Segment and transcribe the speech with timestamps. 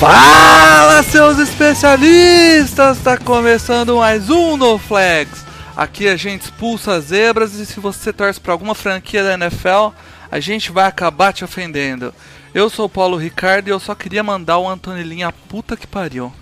[0.00, 3.00] Fala, seus especialistas!
[3.00, 5.44] Tá começando mais um No Flags.
[5.76, 9.92] Aqui a gente expulsa as zebras e se você torce pra alguma franquia da NFL,
[10.30, 12.14] a gente vai acabar te ofendendo.
[12.54, 15.86] Eu sou o Paulo Ricardo e eu só queria mandar o Antonilinha a puta que
[15.86, 16.32] pariu.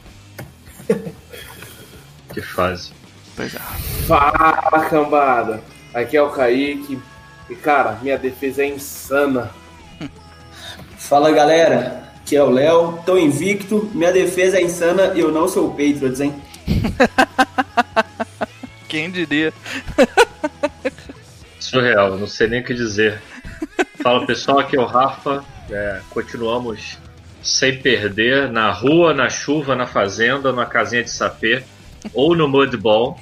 [2.33, 2.93] Que fase.
[3.35, 3.59] Pois é.
[4.07, 5.61] Fala cambada,
[5.93, 7.01] aqui é o Kaique
[7.51, 9.51] e cara, minha defesa é insana.
[10.97, 15.49] Fala galera, aqui é o Léo, tô invicto, minha defesa é insana e eu não
[15.49, 16.35] sou o Patriots, hein?
[18.87, 19.51] Quem diria?
[21.59, 23.19] Surreal, não sei nem o que dizer.
[24.03, 25.43] Fala pessoal, aqui é o Rafa.
[25.71, 26.99] É, continuamos
[27.43, 31.63] sem perder na rua, na chuva, na fazenda, na casinha de sapê
[32.13, 33.19] ou no mudball.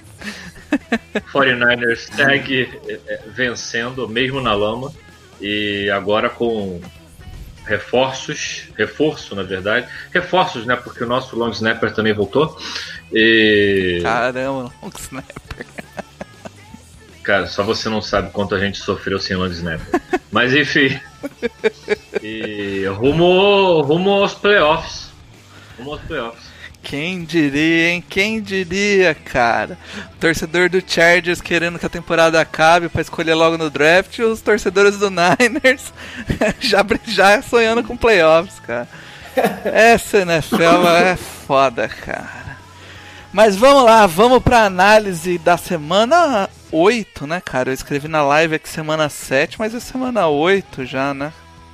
[1.33, 4.93] 49ers segue é, é, vencendo, mesmo na lama.
[5.41, 6.81] E agora com
[7.67, 10.77] reforços, reforço na verdade, reforços, né?
[10.77, 12.57] Porque o nosso long snapper também voltou.
[13.13, 15.67] E Caramba, um snapper.
[17.23, 20.01] Cara, só você não sabe quanto a gente sofreu sem long snapper.
[20.31, 20.99] Mas enfim.
[22.23, 25.11] E rumo, rumo aos playoffs.
[25.77, 26.46] Rumo aos playoffs.
[26.89, 28.05] Quem diria, hein?
[28.09, 29.77] Quem diria, cara?
[30.21, 34.41] Torcedor do Chargers querendo que a temporada acabe pra escolher logo no draft, e os
[34.41, 35.93] torcedores do Niners
[36.61, 38.87] já, já sonhando com playoffs, cara.
[39.65, 42.57] Essa NFL é foda, cara.
[43.33, 47.71] Mas vamos lá, vamos pra análise da semana 8, né, cara?
[47.71, 51.33] Eu escrevi na live aqui semana 7, mas é semana 8 já, né?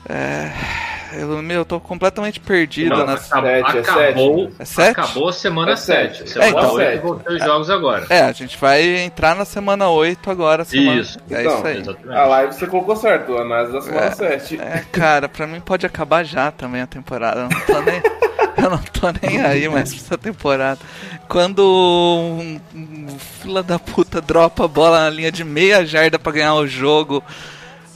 [0.09, 0.92] É.
[1.15, 3.27] Eu, meu, eu tô completamente perdido Não, nas.
[3.31, 4.91] acabou, sete, é acabou, É sete?
[5.01, 6.19] acabou a semana É 7.
[6.19, 6.31] sete.
[6.31, 6.75] Semana É, então.
[6.75, 7.03] 8 sete.
[7.03, 8.07] voltou os jogos agora.
[8.09, 10.65] É, a gente vai entrar na semana 8 agora.
[10.65, 11.01] Semana...
[11.01, 11.19] Isso.
[11.31, 11.79] É Então, isso aí.
[11.81, 12.17] Exatamente.
[12.19, 14.61] A live você colocou certo, a análise da semana 7.
[14.61, 17.41] É, cara, pra mim pode acabar já também a temporada.
[17.41, 18.03] Eu não tô nem,
[18.65, 20.81] eu não tô nem aí mais pra essa temporada.
[21.29, 23.07] Quando um, um
[23.41, 27.23] fila da puta dropa a bola na linha de meia jarda pra ganhar o jogo,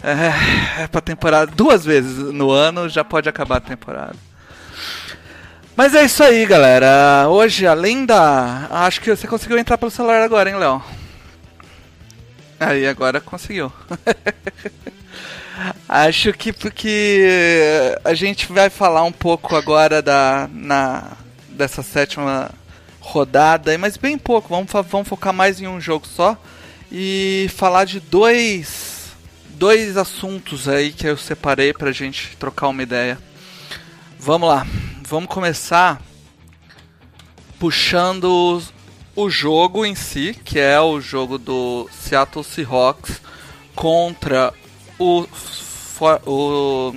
[0.07, 4.15] é, é pra temporada duas vezes no ano, já pode acabar a temporada.
[5.75, 7.27] Mas é isso aí, galera.
[7.29, 8.69] Hoje, além da.
[8.71, 10.83] Acho que você conseguiu entrar pelo celular agora, hein, Léo?
[12.59, 13.71] Aí, agora conseguiu.
[15.89, 17.27] Acho que porque
[18.05, 21.13] a gente vai falar um pouco agora da na
[21.49, 22.51] dessa sétima
[23.01, 24.49] rodada, mas bem pouco.
[24.49, 26.37] Vamos, vamos focar mais em um jogo só
[26.93, 28.96] e falar de dois
[29.57, 33.19] dois assuntos aí que eu separei pra gente trocar uma ideia.
[34.19, 34.67] Vamos lá,
[35.03, 36.01] vamos começar
[37.59, 38.63] puxando
[39.15, 43.23] o jogo em si, que é o jogo do Seattle Seahawks
[43.75, 44.53] contra
[44.99, 45.27] o,
[46.27, 46.95] o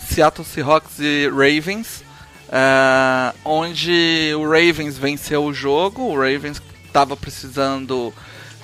[0.00, 2.02] Seattle Seahawks e Ravens,
[2.50, 8.12] eh, onde o Ravens venceu o jogo, o Ravens estava precisando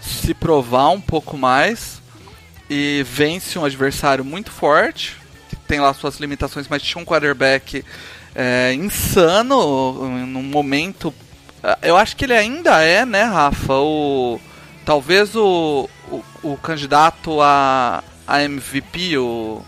[0.03, 1.98] se provar um pouco mais
[2.69, 5.17] e vence um adversário muito forte,
[5.49, 7.85] que tem lá suas limitações, mas tinha um quarterback
[8.35, 11.13] eh, insano num momento.
[11.83, 13.75] Eu acho que ele ainda é, né, Rafa?
[13.75, 14.41] O
[14.85, 19.63] talvez o, o, o candidato a, a MVP, o,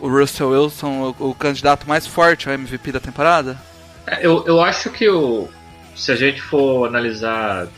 [0.00, 3.58] o Russell Wilson, o, o candidato mais forte ao MVP da temporada?
[4.06, 5.48] É, Eu, eu acho que o,
[5.94, 7.68] se a gente for analisar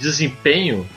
[0.00, 0.88] desempenho,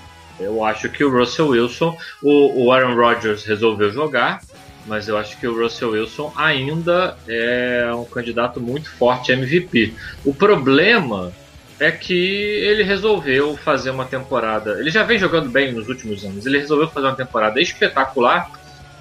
[0.42, 4.42] eu acho que o Russell Wilson, o, o Aaron Rodgers resolveu jogar,
[4.86, 9.94] mas eu acho que o Russell Wilson ainda é um candidato muito forte a MVP.
[10.26, 11.32] O problema
[11.80, 14.80] é que ele resolveu fazer uma temporada.
[14.80, 16.46] Ele já vem jogando bem nos últimos anos.
[16.46, 18.52] Ele resolveu fazer uma temporada espetacular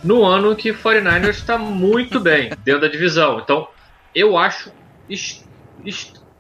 [0.02, 3.40] no ano que o 49ers está muito bem dentro da divisão.
[3.40, 3.68] Então,
[4.14, 4.72] eu acho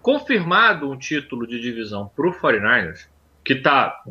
[0.02, 3.06] confirmado um título de divisão para o 49ers,
[3.44, 4.02] que está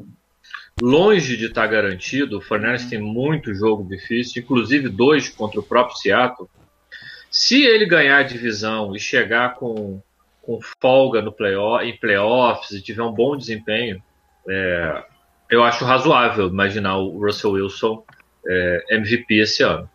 [0.81, 2.37] longe de estar garantido.
[2.37, 6.49] O 49ers tem muito jogo difícil, inclusive dois contra o próprio Seattle.
[7.31, 10.01] Se ele ganhar a divisão e chegar com,
[10.41, 14.01] com folga no playoff, em playoffs e tiver um bom desempenho,
[14.49, 15.03] é,
[15.49, 18.03] eu acho razoável imaginar o Russell Wilson
[18.47, 19.89] é, MVP esse ano.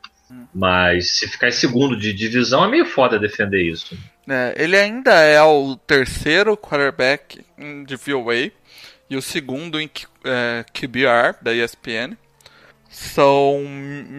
[0.55, 3.97] Mas se ficar em segundo de divisão é meio foda defender isso.
[4.29, 8.51] É, ele ainda é o terceiro quarterback em DVOA
[9.09, 9.91] e o segundo em
[10.25, 12.17] é, QBR da ESPN.
[12.91, 13.61] São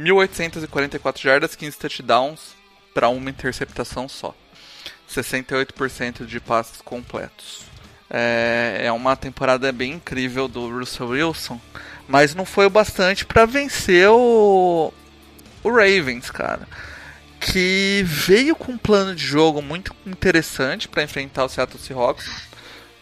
[0.03, 2.55] 1.844 jardas, 15 touchdowns
[2.93, 4.35] para uma interceptação só.
[5.09, 7.63] 68% de passes completos.
[8.09, 11.59] É, é uma temporada bem incrível do Russell Wilson,
[12.07, 14.93] mas não foi o bastante para vencer o,
[15.63, 16.67] o Ravens, cara
[17.45, 22.25] que veio com um plano de jogo muito interessante para enfrentar o Seattle Seahawks.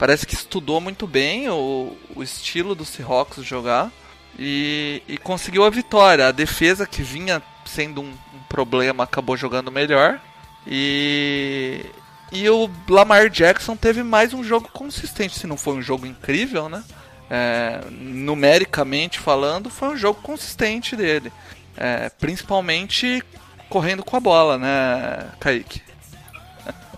[0.03, 3.89] Parece que estudou muito bem o, o estilo do Seahawks jogar
[4.37, 6.27] e, e conseguiu a vitória.
[6.27, 10.19] A defesa que vinha sendo um, um problema acabou jogando melhor
[10.67, 11.85] e
[12.33, 16.67] e o Lamar Jackson teve mais um jogo consistente, se não foi um jogo incrível,
[16.67, 16.83] né?
[17.29, 21.31] É, numericamente falando, foi um jogo consistente dele.
[21.77, 23.23] É, principalmente
[23.69, 25.81] correndo com a bola, né, Kaique?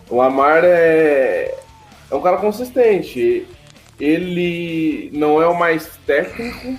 [0.09, 1.64] O Lamar é,
[2.09, 3.45] é um cara consistente.
[3.99, 6.77] Ele não é o mais técnico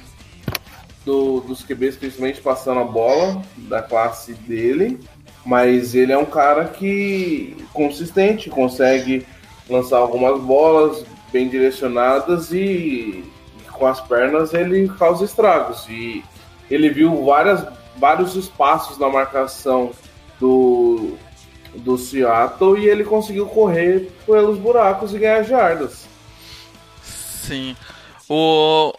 [1.05, 4.99] do- dos QBs, principalmente passando a bola da classe dele.
[5.45, 9.25] Mas ele é um cara que consistente, consegue
[9.71, 13.25] lançar algumas bolas bem direcionadas e,
[13.73, 15.87] com as pernas ele causa estragos.
[15.89, 16.25] E
[16.71, 17.65] ele viu várias,
[17.97, 19.93] vários espaços na marcação
[20.41, 21.17] do,
[21.79, 26.07] do Seattle e ele conseguiu correr pelos buracos e ganhar jardas.
[27.03, 27.77] Sim.
[28.29, 28.93] O,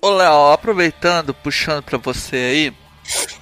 [0.00, 2.74] o Léo, aproveitando, puxando pra você aí,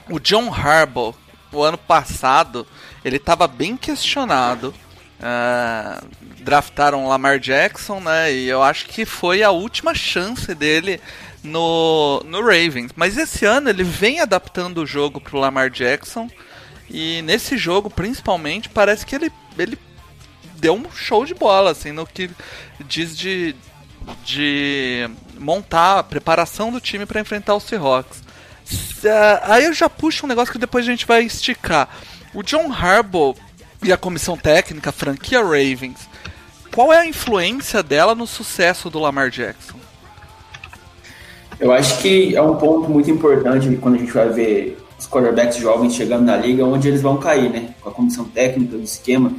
[0.09, 1.15] o John Harbaugh,
[1.53, 2.67] o ano passado,
[3.05, 4.73] ele tava bem questionado.
[5.21, 6.03] Ah,
[6.41, 8.33] draftaram o Lamar Jackson, né?
[8.33, 11.01] E eu acho que foi a última chance dele
[11.45, 12.91] no, no Ravens.
[12.97, 16.29] Mas esse ano ele vem adaptando o jogo pro Lamar Jackson.
[16.89, 19.79] E nesse jogo, principalmente, parece que ele, ele
[20.57, 22.31] deu um show de bola, assim, no que
[22.87, 23.55] diz de,
[24.25, 25.09] de
[25.39, 28.23] montar a preparação do time para enfrentar o Seahawks.
[29.05, 31.89] Ah, Aí eu já puxo um negócio que depois a gente vai esticar.
[32.35, 33.37] O John Harbaugh
[33.83, 36.09] e a comissão técnica, a franquia Ravens,
[36.73, 39.79] qual é a influência dela no sucesso do Lamar Jackson?
[41.61, 44.82] Eu acho que é um ponto muito importante quando a gente vai ver
[45.13, 47.75] quarterbacks jovens chegando na liga, onde eles vão cair, né?
[47.81, 49.33] Com a comissão técnica, do esquema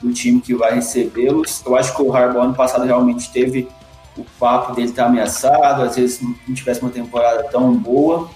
[0.00, 1.62] do time que vai recebê-los.
[1.66, 3.68] Eu acho que o Harbaugh ano passado realmente teve
[4.16, 8.30] o papo dele estar ameaçado, às vezes não tivesse uma temporada tão boa.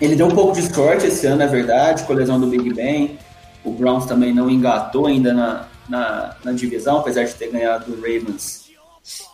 [0.00, 2.74] Ele deu um pouco de sorte esse ano, é verdade, com a lesão do Big
[2.74, 3.18] Ben.
[3.62, 7.96] O Browns também não engatou ainda na, na, na divisão, apesar de ter ganhado do
[7.96, 8.64] Ravens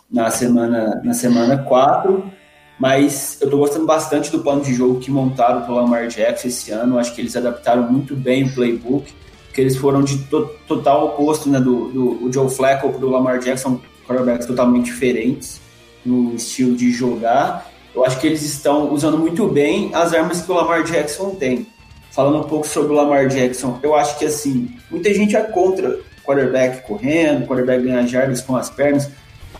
[0.09, 2.31] na semana, na semana 4.
[2.81, 6.71] Mas eu tô gostando bastante do plano de jogo que montaram pelo Lamar Jackson esse
[6.71, 6.97] ano.
[6.97, 9.13] Acho que eles adaptaram muito bem o playbook,
[9.45, 13.79] porque eles foram de to total oposto né, do, do Joe Flacco pro Lamar Jackson,
[14.07, 15.61] quarterbacks totalmente diferentes
[16.03, 17.69] no estilo de jogar.
[17.93, 21.67] Eu acho que eles estão usando muito bem as armas que o Lamar Jackson tem.
[22.09, 25.99] Falando um pouco sobre o Lamar Jackson, eu acho que assim, muita gente é contra
[26.25, 29.07] quarterback correndo, quarterback ganhar jardas com as pernas.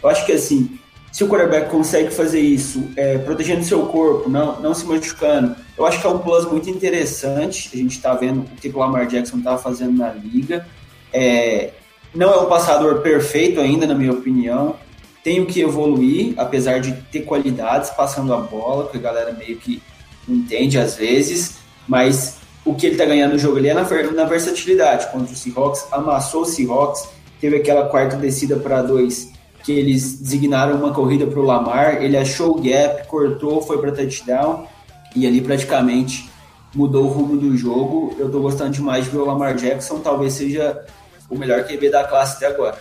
[0.02, 0.80] Eu acho que assim,
[1.12, 5.86] se o quarterback consegue fazer isso, é, protegendo seu corpo, não, não se machucando, eu
[5.86, 7.70] acho que é um plus muito interessante.
[7.74, 10.66] A gente está vendo o que o Lamar Jackson está fazendo na liga.
[11.12, 11.72] É,
[12.16, 14.76] não é um passador perfeito ainda, na minha opinião.
[15.22, 19.82] Tem que evoluir, apesar de ter qualidades passando a bola, que a galera meio que
[20.28, 21.58] entende às vezes,
[21.88, 25.12] mas o que ele está ganhando no jogo ali é na, na versatilidade.
[25.12, 27.10] Contra o Seahawks, amassou o Seahawks,
[27.40, 29.32] teve aquela quarta descida para dois
[29.64, 33.92] que eles designaram uma corrida para o Lamar, ele achou o gap, cortou, foi para
[33.92, 34.68] touchdown
[35.16, 36.30] e ali praticamente
[36.74, 38.16] mudou o rumo do jogo.
[38.18, 40.84] Eu tô gostando demais de ver o Lamar Jackson, talvez seja
[41.30, 42.78] o melhor QB da classe até agora.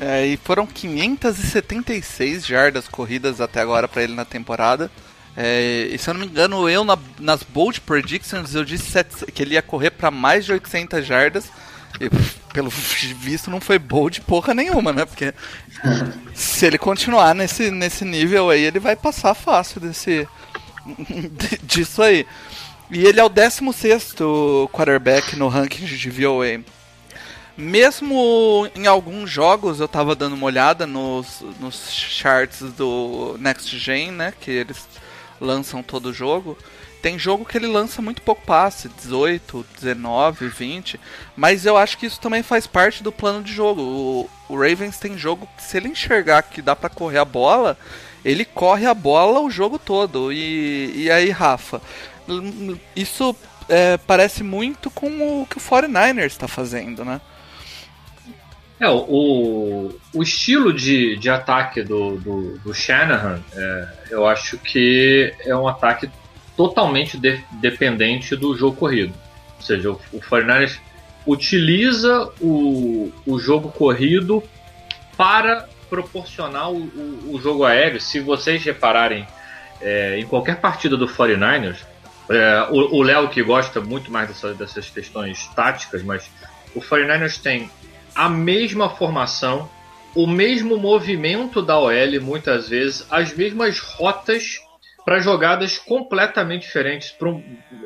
[0.00, 4.90] É, e foram 576 jardas corridas até agora para ele na temporada.
[5.36, 8.92] É, e se eu não me engano, eu na- nas Bold Predictions eu disse
[9.32, 11.44] que ele ia correr para mais de 800 jardas.
[12.00, 12.08] E
[12.52, 15.04] pelo visto não foi bold porra nenhuma, né?
[15.04, 15.32] Porque
[16.34, 20.28] se ele continuar nesse, nesse nível aí, ele vai passar fácil desse
[21.62, 22.26] disso aí.
[22.90, 24.16] E ele é o 16
[24.70, 26.62] quarterback no ranking de VOA.
[27.56, 34.10] Mesmo em alguns jogos, eu tava dando uma olhada nos, nos charts do Next Gen,
[34.10, 34.32] né?
[34.40, 34.86] Que eles
[35.40, 36.56] lançam todo jogo.
[37.02, 41.00] Tem jogo que ele lança muito pouco passe, 18, 19, 20.
[41.36, 43.82] Mas eu acho que isso também faz parte do plano de jogo.
[43.82, 47.76] O, o Ravens tem jogo que se ele enxergar que dá pra correr a bola,
[48.24, 50.32] ele corre a bola o jogo todo.
[50.32, 51.82] E, e aí, Rafa,
[52.94, 53.34] isso
[53.68, 57.20] é, parece muito com o que o 49ers está fazendo, né?
[58.78, 65.32] É, o, o estilo de, de ataque do, do, do Shanahan, é, eu acho que
[65.40, 66.10] é um ataque
[66.56, 69.14] totalmente de- dependente do jogo corrido.
[69.56, 70.78] Ou seja, o, o 49ers
[71.26, 74.42] utiliza o, o jogo corrido
[75.16, 78.00] para proporcionar o, o, o jogo aéreo.
[78.00, 79.26] Se vocês repararem
[79.80, 81.76] é, em qualquer partida do 49ers,
[82.30, 86.30] é, o o Léo que gosta muito mais dessa- dessas questões táticas, mas
[86.74, 87.70] o 49ers tem
[88.14, 89.68] a mesma formação,
[90.14, 94.60] o mesmo movimento da OL, muitas vezes, as mesmas rotas
[95.04, 97.14] para jogadas completamente diferentes.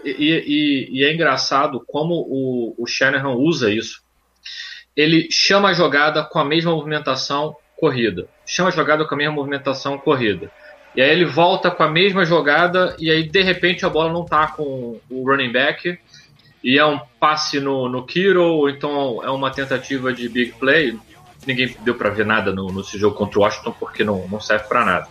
[0.04, 4.02] e, e- e é engraçado como o, o Shanahan usa isso.
[4.96, 8.28] Ele chama a jogada com a mesma movimentação corrida.
[8.46, 10.50] Chama a jogada com a mesma movimentação corrida.
[10.94, 14.24] E aí ele volta com a mesma jogada e aí de repente a bola não
[14.24, 15.98] tá com o running back
[16.64, 20.98] e é um passe no, no Kiro, ou então é uma tentativa de big play.
[21.46, 24.64] Ninguém deu para ver nada no, nesse jogo contra o Washington porque não, não serve
[24.64, 25.08] para nada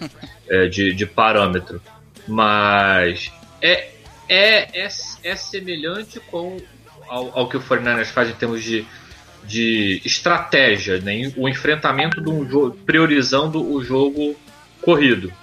[0.48, 1.80] é, de, de parâmetro.
[2.26, 3.90] Mas é,
[4.28, 4.88] é, é,
[5.24, 6.58] é semelhante com
[7.08, 8.84] ao, ao que o 49ers faz em termos de,
[9.44, 11.32] de estratégia, né?
[11.36, 14.36] o enfrentamento de um jogo, priorizando o jogo
[14.82, 15.28] corrido.
[15.28, 15.36] Pra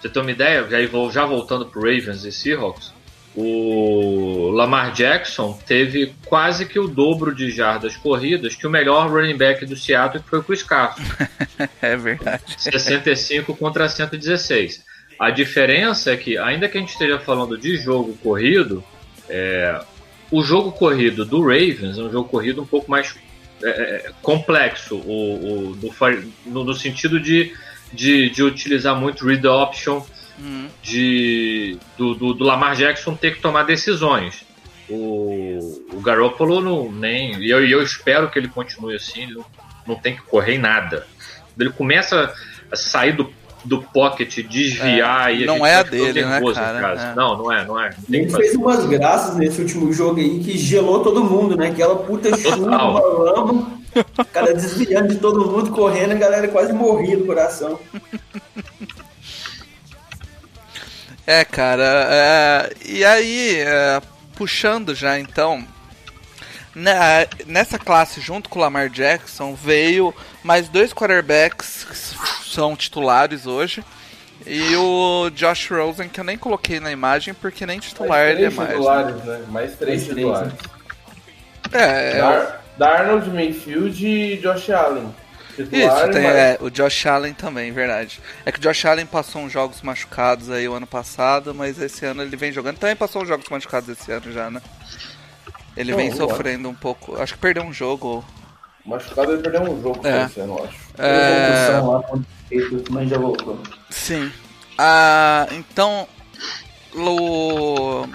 [0.00, 0.66] Você tem uma ideia?
[0.68, 2.93] Já, já voltando pro Ravens e Seahawks,
[3.36, 9.36] o Lamar Jackson teve quase que o dobro de jardas corridas que o melhor running
[9.36, 11.02] back do Seattle, que foi o Chris Carson.
[11.80, 12.42] É verdade.
[12.58, 14.82] 65 contra 116.
[15.18, 18.82] A diferença é que, ainda que a gente esteja falando de jogo corrido,
[19.28, 19.80] é,
[20.30, 23.14] o jogo corrido do Ravens é um jogo corrido um pouco mais
[23.62, 25.78] é, é, complexo, o, o-
[26.46, 27.52] no, no sentido de,
[27.92, 30.02] de, de utilizar muito read option,
[30.82, 34.44] De, do, do, do Lamar Jackson ter que tomar decisões.
[34.88, 37.38] O, o Garoppolo não, nem.
[37.40, 39.44] E eu, eu espero que ele continue assim, ele não,
[39.86, 41.06] não tem que correr em nada.
[41.58, 42.34] Ele começa
[42.70, 43.32] a sair do,
[43.64, 47.00] do pocket, desviar É, e a não gente é a dele, né, cara?
[47.00, 47.14] É.
[47.14, 47.90] Não, não é, não é.
[47.90, 51.68] Não tem Ele fez umas graças nesse último jogo aí que gelou todo mundo, né?
[51.68, 53.80] Aquela puta chuva, lama,
[54.18, 57.78] o cara desviando de todo mundo, correndo, a galera quase morria do coração.
[61.26, 64.00] É, cara, é, e aí, é,
[64.36, 65.66] puxando já então,
[66.74, 73.46] né, nessa classe, junto com o Lamar Jackson, veio mais dois quarterbacks que são titulares
[73.46, 73.82] hoje.
[74.46, 78.44] E o Josh Rosen, que eu nem coloquei na imagem, porque nem titular mais ele
[78.44, 78.68] é mais.
[78.68, 78.74] né?
[78.74, 79.44] titulares, né?
[79.48, 80.52] Mais três Mais três, titulares.
[81.72, 85.14] É, é, Dar Darnold, Mayfield e Josh Allen.
[85.56, 88.20] Titular, Isso, tem mas- é, o Josh Allen também, verdade.
[88.44, 92.04] É que o Josh Allen passou uns jogos machucados aí o ano passado, mas esse
[92.04, 92.78] ano ele vem jogando.
[92.78, 94.60] Também passou uns jogos machucados esse ano já, né?
[95.76, 97.20] Ele Não, vem eu sofrendo um pouco.
[97.20, 98.24] Acho que perdeu um jogo.
[98.86, 100.24] Machucado ele perdeu um jogo É.
[100.24, 100.76] esse ano, eu acho.
[100.98, 102.20] É,
[102.90, 103.58] mas já voltou.
[103.90, 104.30] sim.
[104.78, 106.06] Ah, então.
[106.94, 108.06] O.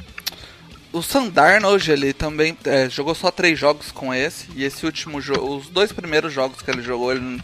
[0.91, 4.47] O Sandarno hoje ele também é, jogou só três jogos com esse.
[4.55, 5.57] E esse último jogo.
[5.57, 7.41] Os dois primeiros jogos que ele jogou, ele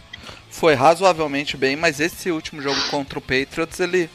[0.50, 4.10] foi razoavelmente bem, mas esse último jogo contra o Patriots, ele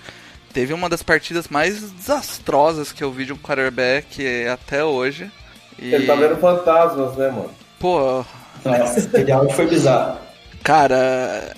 [0.53, 5.31] teve uma das partidas mais desastrosas que eu vi de um quarterback até hoje.
[5.79, 7.51] E, Ele tá vendo fantasmas, né, mano?
[7.79, 8.25] pô,
[8.65, 10.19] Nossa, aquele áudio foi bizarro.
[10.63, 11.55] cara.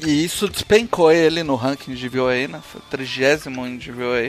[0.00, 2.60] E isso despencou ele no ranking de VOA, né?
[2.62, 4.28] Foi o trigésimo em de VOA.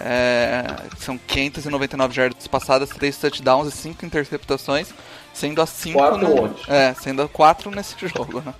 [0.00, 0.64] É,
[0.98, 4.88] são 599 jardas passadas, 3 touchdowns e 5 interceptações,
[5.32, 8.54] sendo as 5 Quatro no, é, sendo 4 nesse jogo, né?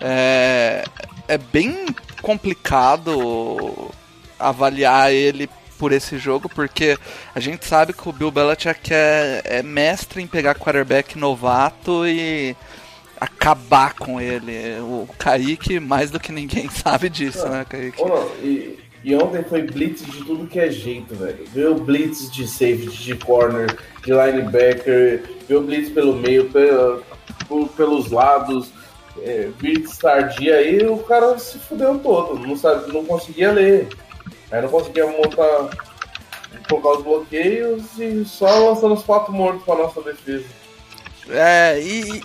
[0.00, 0.84] É,
[1.28, 1.86] é bem
[2.20, 3.92] complicado
[4.38, 5.48] avaliar ele
[5.78, 6.98] por esse jogo, porque
[7.34, 12.56] a gente sabe que o Bill Belichick é, é mestre em pegar quarterback novato e
[13.20, 14.80] acabar com ele.
[14.80, 18.02] O Kaique, mais do que ninguém, sabe disso, né, Kaique?
[18.42, 21.44] E, e ontem foi blitz de tudo que é jeito, velho.
[21.52, 26.50] Viu blitz de safety, de corner, de linebacker, viu blitz pelo meio,
[27.76, 28.70] pelos lados,
[29.22, 33.88] é, blitz tardia, aí o cara se fudeu todo, não, sabe, não conseguia ler.
[34.50, 35.70] Aí não conseguia montar,
[36.68, 40.46] colocar os bloqueios e só lançando os quatro mortos pra nossa defesa.
[41.28, 42.22] É, e,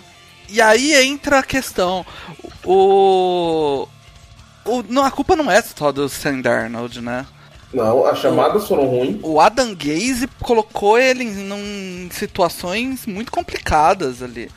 [0.48, 2.04] e aí entra a questão.
[2.64, 3.88] O.
[4.68, 7.26] o não, a culpa não é só do Sam Darnold, né?
[7.72, 9.18] Não, as chamadas foram ruins.
[9.22, 14.50] O Adam Gaze colocou ele em, em situações muito complicadas ali.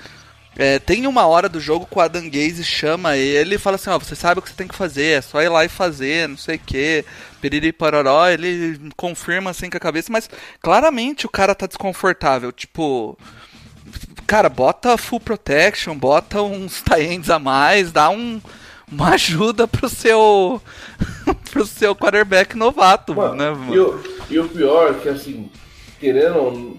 [0.57, 3.89] É, tem uma hora do jogo que o Adam Gaze chama ele e fala assim,
[3.89, 6.27] ó, você sabe o que você tem que fazer, é só ir lá e fazer,
[6.27, 7.05] não sei o que,
[7.41, 10.29] piriri pororó, ele confirma assim com a cabeça, mas
[10.61, 13.17] claramente o cara tá desconfortável, tipo,
[14.27, 18.41] cara, bota full protection, bota uns tie-ends a mais, dá um,
[18.91, 20.61] uma ajuda pro seu
[21.51, 23.95] pro seu quarterback novato, Mano, né, e, mano?
[23.95, 25.49] o, e o pior é que, assim,
[25.99, 26.77] querendo,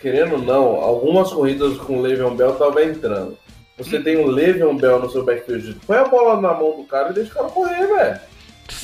[0.00, 3.36] querendo ou não, algumas corridas com o Le'Veon Bell tava entrando.
[3.78, 7.10] Você tem o Le'Veon Bell no seu backfield, põe a bola na mão do cara
[7.10, 8.20] e deixa o cara correr, velho.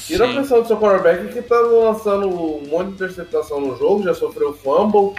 [0.06, 0.34] Tira a Sim.
[0.34, 4.52] pressão do seu quarterback que tá lançando um monte de interceptação no jogo, já sofreu
[4.54, 5.14] fumble.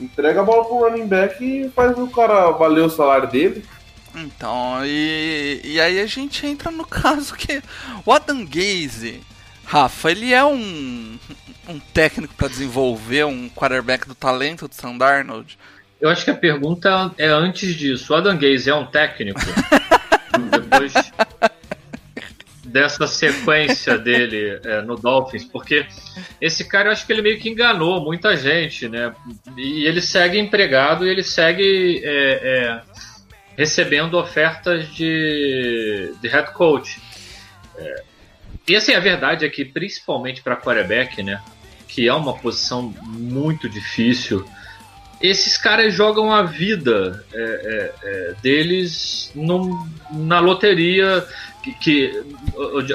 [0.00, 3.62] Entrega a bola pro running back e faz o cara valer o salário dele.
[4.14, 7.62] Então, e, e aí a gente entra no caso que
[8.04, 9.20] o Adam Gaze,
[9.64, 11.18] Rafa, ele é um,
[11.68, 15.58] um técnico para desenvolver um quarterback do talento do Sam Darnold?
[16.00, 18.12] Eu acho que a pergunta é antes disso.
[18.12, 19.40] O Adam Gaze é um técnico?
[20.50, 20.92] Depois
[22.70, 25.86] dessa sequência dele é, no Dolphins, porque
[26.40, 29.12] esse cara eu acho que ele meio que enganou muita gente, né?
[29.56, 32.80] E ele segue empregado e ele segue é, é,
[33.60, 36.98] recebendo ofertas de, de head coach.
[37.76, 38.02] É,
[38.66, 41.42] e assim, a verdade é que principalmente para quarterback, né?
[41.86, 44.48] Que é uma posição muito difícil
[45.22, 51.26] esses caras jogam a vida é, é, é, deles num- na loteria,
[51.62, 52.24] que, que-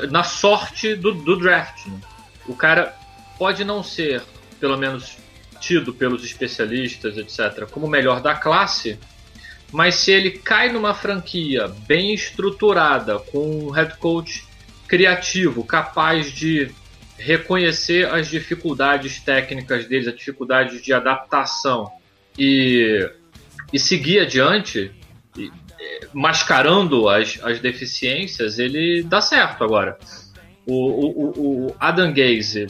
[0.09, 1.85] na sorte do, do draft.
[1.85, 1.99] né?
[2.47, 2.95] O cara
[3.37, 4.23] pode não ser,
[4.59, 5.17] pelo menos
[5.59, 8.97] tido pelos especialistas, etc., como o melhor da classe,
[9.75, 14.45] mas se ele cai numa franquia bem estruturada, com um head coach
[14.87, 16.71] criativo, capaz de
[17.17, 21.91] reconhecer as dificuldades técnicas deles, as dificuldades de adaptação
[22.37, 23.09] e,
[23.73, 24.91] e seguir adiante,
[26.13, 29.97] mascarando as, as deficiências, ele dá certo agora.
[30.65, 32.67] O, o, o- o Adam Gaze,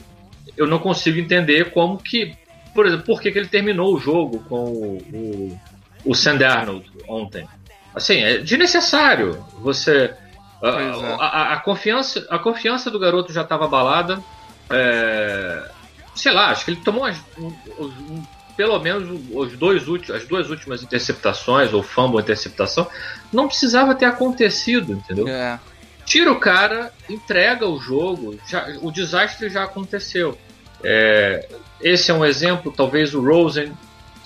[0.56, 2.34] eu não consigo entender como que,
[2.74, 5.60] por exemplo, por que, que ele terminou o jogo com o, o,
[6.06, 7.46] o Sam Darnold ontem.
[7.94, 9.44] Assim, é desnecessário.
[9.60, 10.12] Você.
[10.62, 11.16] A, é.
[11.20, 14.22] a- a confiança, a confiança do garoto já estava abalada.
[14.70, 15.62] É,
[16.14, 18.22] sei lá, acho que ele tomou as- um- um-
[18.56, 22.86] pelo menos os dois últimos, as duas últimas interceptações, ou fumble interceptação,
[23.32, 25.28] não precisava ter acontecido, entendeu?
[25.28, 25.58] É.
[26.06, 30.38] Tira o cara, entrega o jogo, já- o desastre já aconteceu.
[30.82, 31.48] É,
[31.80, 33.72] esse é um exemplo, talvez o Rosen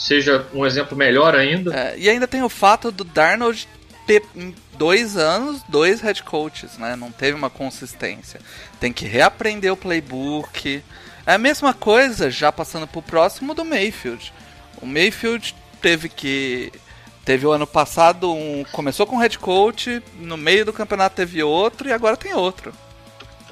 [0.01, 1.75] seja um exemplo melhor ainda.
[1.77, 3.69] É, e ainda tem o fato do Darnold
[4.07, 6.97] ter em dois anos dois head coaches, né?
[6.97, 8.41] Não teve uma consistência.
[8.81, 10.83] Tem que reaprender o playbook.
[11.27, 14.33] É a mesma coisa, já passando pro próximo do Mayfield.
[14.81, 16.73] O Mayfield teve que.
[17.23, 18.65] Teve o ano passado um.
[18.73, 22.73] Começou com head coach, no meio do campeonato teve outro e agora tem outro.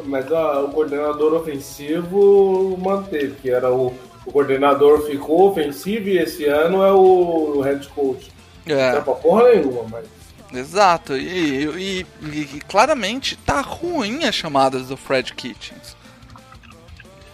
[0.05, 3.93] Mas ó, o coordenador ofensivo manteve, que era o,
[4.27, 8.31] o coordenador ficou ofensivo e esse ano é o head coach.
[8.67, 10.07] Não é É, pra porra nenhuma, mas.
[10.53, 11.17] exato.
[11.17, 15.97] E, e- e- claramente tá ruim as chamadas do Fred Kitchens.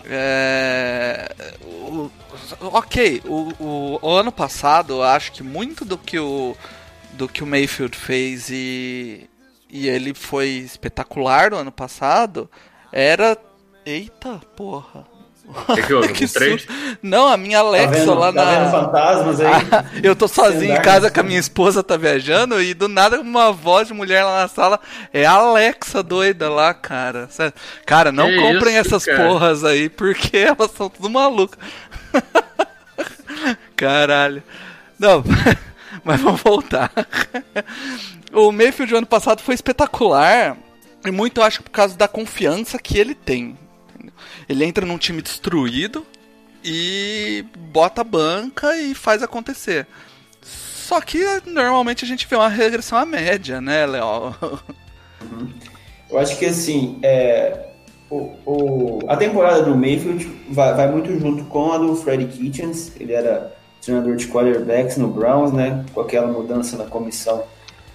[0.06, 2.10] É, o-
[2.60, 6.54] ok, o, o- ano passado eu acho que muito do que o
[7.14, 9.30] do que o Mayfield fez e,
[9.70, 12.50] e ele foi espetacular no ano passado
[12.92, 13.38] era
[13.86, 15.06] eita porra
[15.46, 16.12] O que, que houve?
[16.12, 16.56] Que Um
[17.02, 19.52] não a minha Tá Alexa vendo, lá tá na vendo fantasmas aí?
[20.02, 23.52] eu tô sozinho em casa com a minha esposa tá viajando e do nada uma
[23.52, 24.80] voz de mulher lá na sala
[25.12, 27.28] é a Alexa doida lá, cara.
[27.30, 27.52] Sério.
[27.84, 29.28] Cara, não Que comprem isso, essas cara?
[29.28, 31.58] porras aí porque elas são tudo malucas.
[33.76, 34.42] Caralho.
[34.98, 35.22] Não,
[36.02, 36.90] mas vamos voltar.
[38.32, 40.56] O Mayfield do ano passado foi espetacular
[41.04, 43.58] e muito eu acho por causa da confiança que ele tem.
[44.48, 46.06] Ele entra num time destruído
[46.64, 49.86] e bota a banca e faz acontecer.
[50.42, 54.34] Só que normalmente a gente vê uma regressão à média, né, Léo?
[56.10, 57.68] Eu acho que assim, é,
[58.10, 62.92] o, o- a temporada do Mayfield vai, vai muito junto com a do Freddie Kitchens.
[63.00, 65.84] Ele era treinador de quarterbacks no Browns, né?
[65.92, 67.42] Com aquela mudança na comissão,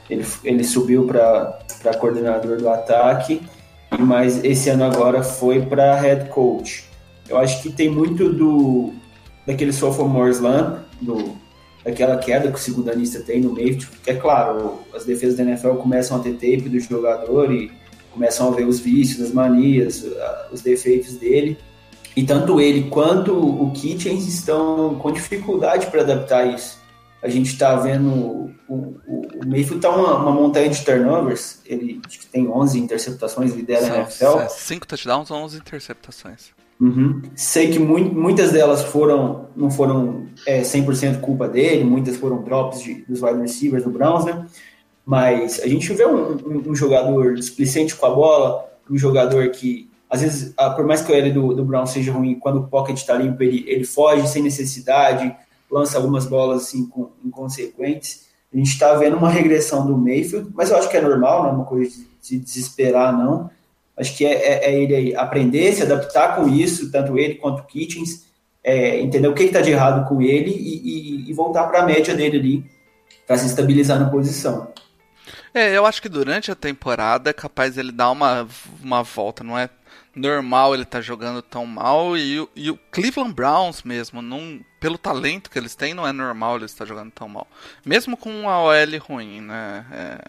[0.10, 1.60] ele, ele subiu para
[2.00, 3.42] coordenador do ataque,
[3.98, 6.86] mas esse ano agora foi para head coach.
[7.28, 8.94] Eu acho que tem muito do
[9.46, 11.36] daquele sophomore slump, do,
[11.84, 15.76] daquela queda que o segundanista tem no Mayfield, porque é claro, as defesas da NFL
[15.76, 17.72] começam a ter tape do jogador e
[18.12, 20.06] começam a ver os vícios, as manias,
[20.52, 21.58] os defeitos dele.
[22.16, 26.79] E tanto ele quanto o Kitchens estão com dificuldade para adaptar isso.
[27.22, 31.60] A gente está vendo o, o, o Mayfield tá uma, uma montanha de turnovers.
[31.66, 34.48] Ele acho que tem 11 interceptações, lidera a NFL.
[34.50, 36.52] 5 touchdowns, 11 interceptações.
[36.80, 37.22] Uhum.
[37.36, 42.82] Sei que mu- muitas delas foram não foram é, 100% culpa dele, muitas foram drops
[42.82, 44.46] de, dos wide receivers do Browns, né?
[45.06, 49.90] Mas a gente vê um, um- um jogador displicente com a bola, um jogador que,
[50.10, 52.96] às vezes, por mais que o L do, do Brown seja ruim, quando o pocket
[52.98, 55.36] está limpo, ele, ele foge sem necessidade,
[55.72, 56.90] lança algumas bolas assim,
[57.24, 58.28] inconsequentes.
[58.54, 61.50] A gente está vendo uma regressão do Mayfield, mas eu acho que é normal, não
[61.50, 63.50] é uma coisa de se desesperar, não.
[63.96, 67.66] Acho que é, é- é ele aprender, se adaptar com isso, tanto ele quanto o
[67.66, 68.26] Kitchens,
[68.64, 71.86] é, entender o que está de errado com ele e, e- e voltar para a
[71.86, 72.66] média dele ali,
[73.28, 74.72] para se estabilizar na posição.
[75.54, 78.48] É, eu acho que durante a temporada é capaz ele dar uma,
[78.82, 79.70] uma volta, não é
[80.16, 84.98] normal ele estar jogando tão mal e, o- e o Cleveland Browns mesmo, não, pelo
[84.98, 87.48] talento que eles têm, não é normal ele estar jogando tão mal.
[87.86, 89.86] Mesmo com uma OL ruim, né?
[89.92, 90.22] É,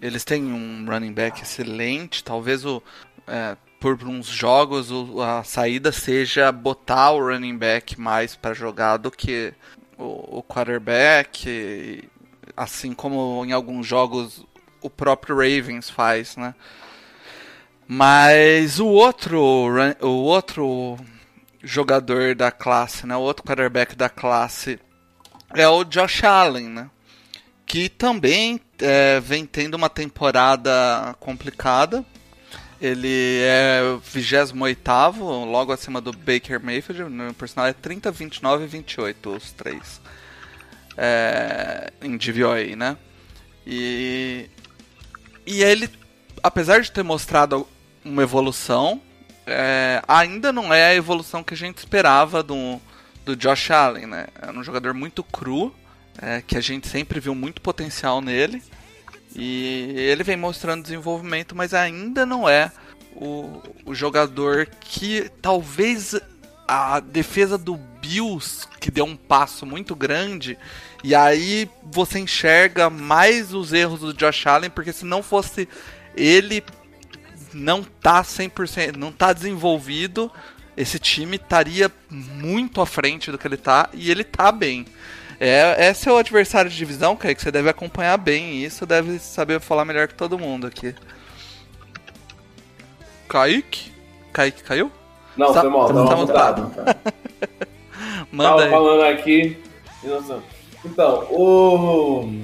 [0.00, 2.82] Eles têm um running back excelente, talvez o
[3.26, 4.90] é, por uns jogos
[5.20, 9.52] a saída seja botar o running back mais para jogar do que
[9.98, 12.08] o, o quarterback,
[12.56, 14.44] assim como em alguns jogos
[14.80, 16.54] o próprio Ravens faz, né?
[17.94, 19.38] Mas o outro,
[20.00, 20.96] o outro
[21.62, 23.14] jogador da classe, né?
[23.14, 24.80] O outro quarterback da classe
[25.54, 26.90] é o Josh Allen, né?
[27.66, 32.02] Que também é, vem tendo uma temporada complicada.
[32.80, 34.82] Ele é o 28
[35.44, 37.12] logo acima do Baker Mayfield.
[37.12, 40.00] No personal é 30, 29 e 28, os três.
[40.96, 42.96] É, em DVOA, né?
[43.66, 44.48] E,
[45.46, 45.90] e ele,
[46.42, 47.68] apesar de ter mostrado
[48.04, 49.00] uma evolução,
[49.46, 52.80] é, ainda não é a evolução que a gente esperava do,
[53.24, 54.26] do Josh Allen, né?
[54.40, 55.74] É um jogador muito cru,
[56.20, 58.62] é, que a gente sempre viu muito potencial nele.
[59.34, 62.70] E ele vem mostrando desenvolvimento, mas ainda não é
[63.14, 66.14] o, o jogador que talvez
[66.68, 70.58] a defesa do Bills, que deu um passo muito grande,
[71.02, 75.68] e aí você enxerga mais os erros do Josh Allen, porque se não fosse
[76.16, 76.62] ele
[77.52, 80.30] não tá 100%, não tá desenvolvido,
[80.76, 84.86] esse time estaria muito à frente do que ele tá, e ele tá bem.
[85.40, 89.60] É, esse é o adversário de divisão, Kaique, você deve acompanhar bem isso, deve saber
[89.60, 90.94] falar melhor que todo mundo aqui.
[93.28, 93.90] Kaique?
[94.32, 94.90] Kaique caiu?
[95.36, 96.62] Não, Tá- foi mal, tá tava mutado.
[96.62, 96.96] mutado.
[98.30, 98.70] Manda Tava aí.
[98.70, 99.62] falando aqui.
[100.84, 102.40] Então, o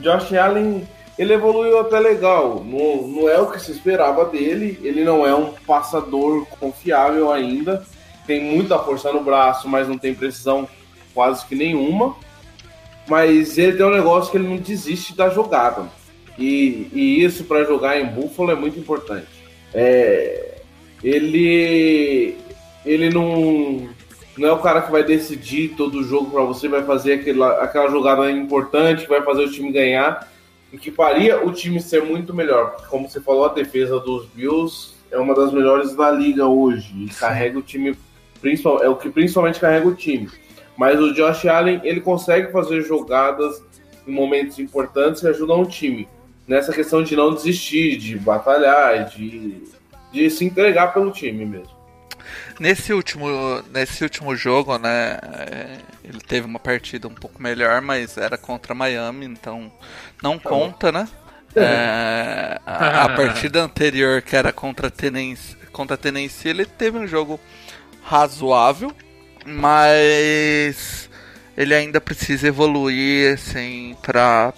[0.00, 0.86] Josh Allen,
[1.18, 2.64] ele evoluiu até legal.
[2.64, 4.78] Não, não é o que se esperava dele.
[4.82, 7.84] Ele não é um passador confiável ainda.
[8.26, 10.68] Tem muita força no braço, mas não tem precisão
[11.12, 12.16] quase que nenhuma.
[13.08, 15.88] Mas ele tem um negócio que ele não desiste da jogada.
[16.36, 19.28] E, e isso para jogar em Buffalo é muito importante.
[19.72, 20.56] É,
[21.02, 22.36] ele
[22.84, 23.88] ele não,
[24.36, 27.62] não é o cara que vai decidir todo o jogo para você, vai fazer aquela,
[27.62, 30.28] aquela jogada importante vai fazer o time ganhar
[30.74, 32.72] e que faria o time ser muito melhor.
[32.72, 36.92] Porque, como você falou, a defesa dos Bills é uma das melhores da liga hoje
[37.04, 37.96] e carrega o time,
[38.82, 40.28] é o que principalmente carrega o time.
[40.76, 43.62] Mas o Josh Allen ele consegue fazer jogadas
[44.04, 46.08] em momentos importantes que ajudam o time
[46.46, 49.62] nessa questão de não desistir, de batalhar, de,
[50.12, 51.73] de se entregar pelo time mesmo.
[52.58, 53.28] Nesse último,
[53.72, 58.74] nesse último jogo, né, é, ele teve uma partida um pouco melhor, mas era contra
[58.74, 59.72] Miami, então
[60.22, 61.08] não conta, né?
[61.56, 67.40] É, a, a partida anterior, que era contra Tennessee, contra Tennessee, ele teve um jogo
[68.02, 68.92] razoável,
[69.44, 71.10] mas
[71.56, 74.52] ele ainda precisa evoluir, assim, pra...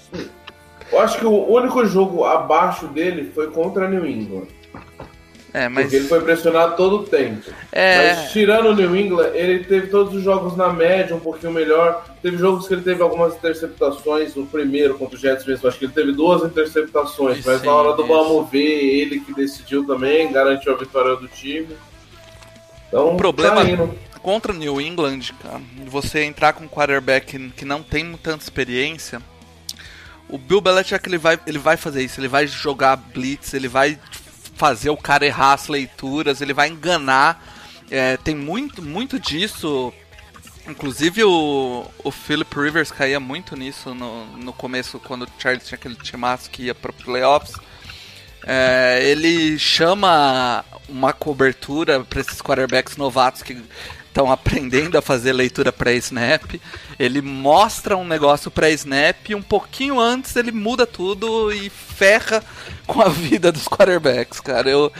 [0.92, 4.48] Eu acho que o único jogo abaixo dele foi contra New England.
[5.56, 5.84] É, mas...
[5.84, 7.50] Porque ele foi pressionado todo o tempo.
[7.72, 8.12] É...
[8.12, 12.04] Mas tirando o New England, ele teve todos os jogos na média, um pouquinho melhor.
[12.20, 14.36] Teve jogos que ele teve algumas interceptações.
[14.36, 17.42] O primeiro contra o Jets mesmo, acho que ele teve duas interceptações.
[17.42, 18.12] Mas Sim, na hora do isso.
[18.12, 21.74] vamos ver, ele que decidiu também, garantiu a vitória do time.
[22.88, 27.64] Então, O problema tá contra o New England, cara, você entrar com um quarterback que
[27.64, 29.22] não tem tanta experiência,
[30.28, 33.98] o Bill Belichick ele vai, ele vai fazer isso, ele vai jogar blitz, ele vai
[34.56, 37.42] fazer o cara errar as leituras, ele vai enganar.
[37.90, 39.92] É, tem muito, muito disso.
[40.66, 45.76] Inclusive o, o Philip Rivers caía muito nisso no, no começo, quando o Charles tinha
[45.76, 47.54] aquele timaço que ia para playoffs.
[48.44, 53.62] É, ele chama uma cobertura para esses quarterbacks novatos que
[54.16, 56.58] estão aprendendo a fazer leitura pré-snap.
[56.98, 62.42] Ele mostra um negócio pré-snap e um pouquinho antes ele muda tudo e ferra
[62.86, 64.70] com a vida dos quarterbacks, cara.
[64.70, 64.90] Eu,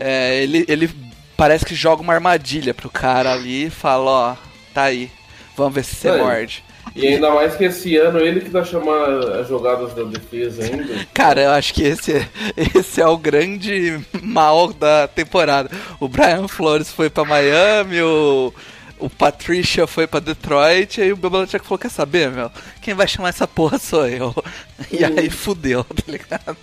[0.00, 0.90] é, ele, ele
[1.36, 4.36] parece que joga uma armadilha pro cara ali e fala, ó,
[4.74, 5.08] tá aí,
[5.56, 6.64] vamos ver se você morde.
[6.94, 11.06] E ainda mais que esse ano ele que tá chamando as jogadas da defesa ainda.
[11.14, 12.28] Cara, eu acho que esse, é-
[12.74, 15.70] esse é o grande mal da temporada.
[16.00, 18.52] O Brian Flores foi pra Miami, o,
[18.98, 22.50] o Patricia foi pra Detroit, aí o Belichick falou, quer saber, meu?
[22.82, 24.34] Quem vai chamar essa porra sou eu.
[24.90, 26.56] E aí fudeu, tá ligado?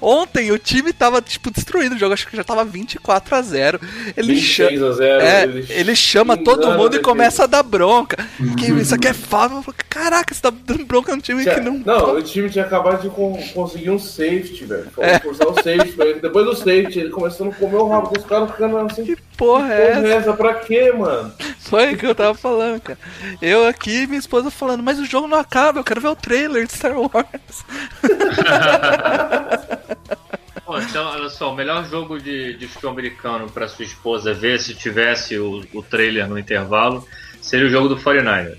[0.00, 3.80] Ontem o time tava, tipo, destruído o jogo, acho que já tava 24 a 0
[4.16, 4.88] Ele 26 chama...
[4.88, 5.22] a 0.
[5.22, 8.16] É, ele- ele chama todo mundo e começa a dar bronca.
[8.58, 11.78] Que isso aqui é falo, Caraca, você tá dando bronca no time que não.
[11.84, 14.88] Não, o time tinha acabado de con- conseguir um safety, velho.
[14.98, 15.18] É.
[15.20, 16.20] forçar o safety, velho.
[16.20, 19.04] Depois do safety, ele começando a comer o rabo dos caras ficando assim.
[19.04, 20.18] Que porra é Porra, essa?
[20.18, 21.32] essa pra quê, mano?
[21.60, 22.98] Foi o que eu tava falando, cara.
[23.40, 26.16] Eu aqui e minha esposa falando, mas o jogo não acaba, eu quero ver o
[26.16, 27.64] trailer de Star Wars.
[30.64, 34.58] Pô, então, olha só, o melhor jogo de, de futebol americano pra sua esposa ver
[34.58, 37.06] se tivesse o, o trailer no intervalo
[37.42, 38.56] seria o jogo do 49ers.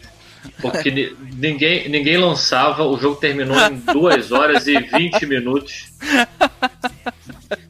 [0.62, 5.88] Porque ni- ninguém, ninguém lançava, o jogo terminou em 2 horas e 20 minutos.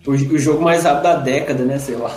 [0.06, 1.80] O, o jogo mais rápido da década, né?
[1.80, 2.14] Sei lá.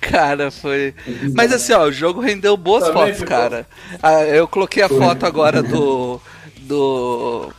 [0.00, 0.94] Cara, foi.
[1.34, 3.28] Mas assim, ó, o jogo rendeu boas Também fotos, ficou.
[3.36, 3.66] cara.
[4.02, 6.18] Ah, eu coloquei a foto agora do.
[6.62, 7.52] Do.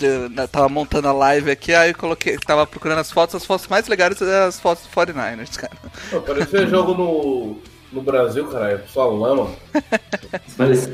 [0.00, 2.38] De- tava montando a live aqui, aí eu coloquei.
[2.38, 5.72] Tava procurando as fotos, as fotos mais legais eram as fotos do 49ers, cara.
[6.10, 7.56] Pô, parecia jogo no,
[7.92, 8.82] no Brasil, caralho.
[8.88, 9.50] Só lama.
[10.56, 10.88] Mas,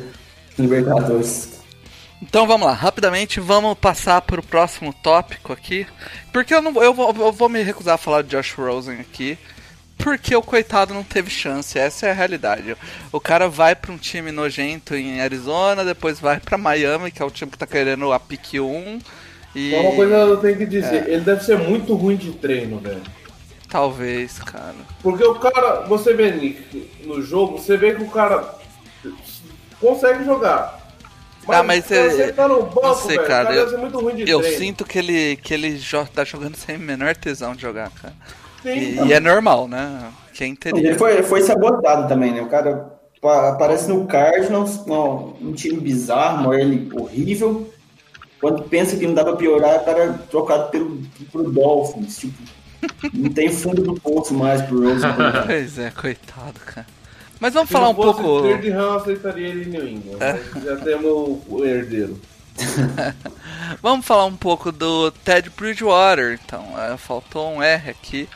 [0.58, 1.56] Libertadores.
[2.22, 5.86] Então vamos lá, rapidamente vamos passar para o próximo tópico aqui.
[6.32, 9.38] Porque eu, não, eu, vou, eu vou me recusar a falar de Josh Rosen aqui.
[9.98, 12.76] Porque o coitado não teve chance, essa é a realidade.
[13.10, 17.24] O cara vai para um time nojento em Arizona, depois vai para Miami, que é
[17.24, 18.98] o time que tá querendo a pick 1.
[19.54, 23.02] E uma coisa eu tenho que dizer, ele deve ser muito ruim de treino, velho.
[23.68, 24.74] talvez, cara.
[25.02, 28.54] Porque o cara, você vê Nick, no jogo, você vê que o cara
[29.80, 30.84] consegue jogar.
[31.48, 33.22] Ah, mas o cara é- tá no banco, não sei, velho.
[33.22, 34.58] O cara, eu- deve ser muito ruim de Eu treino.
[34.58, 38.14] sinto que ele, que ele jo tá jogando sem o menor tesão de jogar, cara.
[38.74, 39.04] Sim.
[39.04, 40.10] E, e é normal, né?
[40.34, 40.88] Quem teria.
[40.90, 42.42] Ele foi, foi sabotado também, né?
[42.42, 47.72] O cara pa- aparece no Cardinals, um, um time bizarro, uma ele horrível.
[48.40, 51.00] Quando pensa que não dá pra piorar, o cara é trocado pelo,
[51.32, 52.18] pro Dolphins.
[52.18, 52.34] Tipo,
[53.14, 55.10] não tem fundo do poço mais pro Rosen.
[55.46, 56.86] Pois é, coitado, cara.
[57.40, 58.42] Mas vamos Se falar um pouco.
[58.42, 60.18] Third round, eu aceitaria ele em New England.
[60.20, 60.60] É.
[60.64, 62.20] Já temos o herdeiro.
[63.82, 66.64] Vamos falar um pouco do Ted Bridgewater, então.
[66.80, 68.28] é, faltou um R aqui.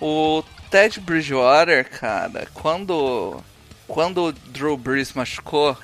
[0.00, 3.40] O Ted Bridgewater, cara, quando.
[3.86, 5.76] Quando o Drew Brees machucou.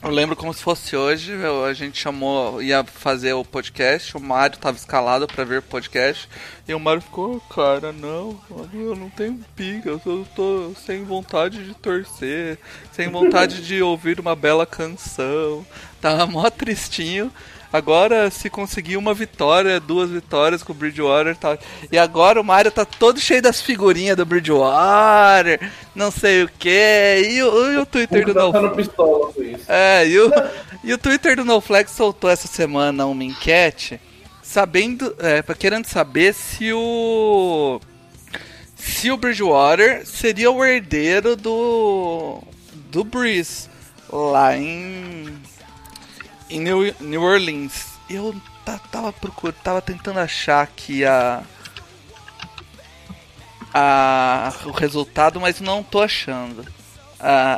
[0.00, 4.20] Eu lembro como se fosse hoje, eu- a gente chamou, ia fazer o podcast, o
[4.20, 6.28] Mário tava escalado pra ver o podcast,
[6.68, 8.38] e o Mário ficou, cara, não,
[8.72, 12.58] eu não tenho pica, eu tô sem vontade de torcer,
[12.92, 15.66] sem vontade de ouvir uma bela canção,
[16.00, 17.32] tava mó tristinho.
[17.72, 21.58] Agora, se conseguir uma vitória, duas vitórias com o Bridgewater, tá.
[21.92, 27.22] E agora o Mario tá todo cheio das figurinhas do Bridgewater, não sei o que.
[27.30, 29.64] E o, e o Twitter do Tá No dando pistola com isso.
[29.68, 30.30] é, e o,
[30.82, 34.00] e o Twitter do NoFlex soltou essa semana uma enquete
[34.42, 37.80] sabendo, é, querendo saber se o
[38.74, 42.42] se o Bridgewater seria o herdeiro do
[42.90, 43.68] do Breeze
[44.10, 45.38] lá em
[46.50, 47.86] em New, New Orleans.
[48.08, 48.34] Eu
[48.64, 51.42] ta- tava procurando, tava tentando achar aqui a
[53.72, 56.64] a o resultado, mas não tô achando.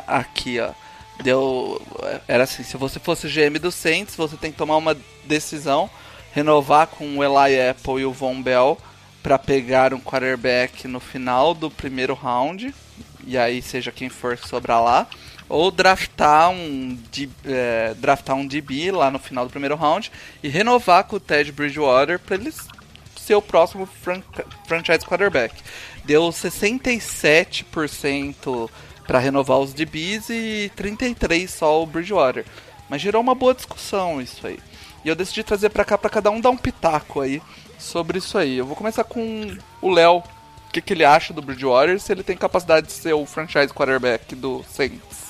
[0.07, 0.71] Aqui, ó.
[1.23, 1.81] Deu.
[2.27, 5.89] Era assim, se você fosse GM do Saints, você tem que tomar uma decisão,
[6.33, 8.77] renovar com o Eli Apple e o Von Bell
[9.21, 12.73] para pegar um quarterback no final do primeiro round,
[13.25, 15.05] e aí seja quem for sobrar lá,
[15.51, 20.11] ou draftar um, D- é, draftar um DB lá no final do primeiro round
[20.41, 22.57] e renovar com o Ted Bridgewater para eles
[23.19, 24.21] ser o próximo fran
[24.67, 25.53] franchise quarterback.
[26.05, 28.69] Deu 67%
[29.05, 32.45] para renovar os DBs e 33 só o Bridgewater.
[32.89, 34.57] Mas gerou uma boa discussão isso aí.
[35.03, 37.41] E eu decidi trazer para cá para cada um dar um pitaco aí
[37.77, 38.57] sobre isso aí.
[38.57, 40.19] Eu vou começar com o Léo.
[40.19, 40.23] O
[40.71, 44.33] que, que ele acha do Bridgewater, se ele tem capacidade de ser o franchise quarterback
[44.35, 45.20] do Saints.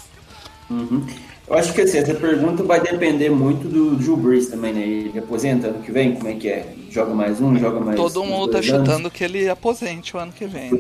[0.72, 1.04] Uhum.
[1.48, 4.88] Eu acho que assim, essa pergunta vai depender muito do Drew Brees também, né?
[4.88, 6.16] Ele aposenta ano que vem?
[6.16, 6.74] Como é que é?
[6.90, 8.70] Joga mais um, joga mais Todo mundo tá anos?
[8.70, 10.72] chutando que ele aposente o ano que vem.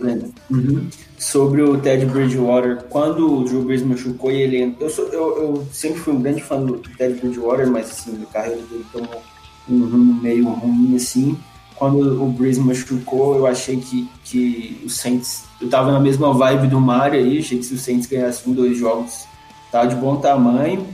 [0.50, 0.88] Uhum.
[1.18, 4.76] Sobre o Ted Bridgewater, quando o Drew Brees machucou e ele.
[4.80, 8.34] Eu, sou, eu, eu sempre fui um grande fã do Ted Bridgewater, mas assim, a
[8.34, 9.22] carreira dele tomou
[9.70, 11.38] um rumo meio ruim assim.
[11.76, 15.44] Quando o Brees machucou, eu achei que, que o Saints.
[15.60, 18.54] Eu tava na mesma vibe do Mario aí, achei que se o Saints ganhasse um,
[18.54, 19.26] dois jogos,
[19.72, 20.86] tava de bom tamanho.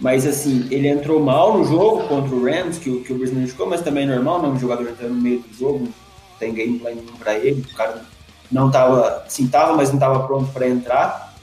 [0.00, 3.32] Mas assim, ele entrou mal no jogo contra o Rams, que, o- que o Brees
[3.32, 4.48] machucou, mas também é normal, né?
[4.48, 5.88] Um jogador entrando no meio do jogo, não
[6.38, 8.04] tem gameplay nenhum pra ele, o cara
[8.50, 11.34] não tava, sim, tava, mas não tava pronto para entrar.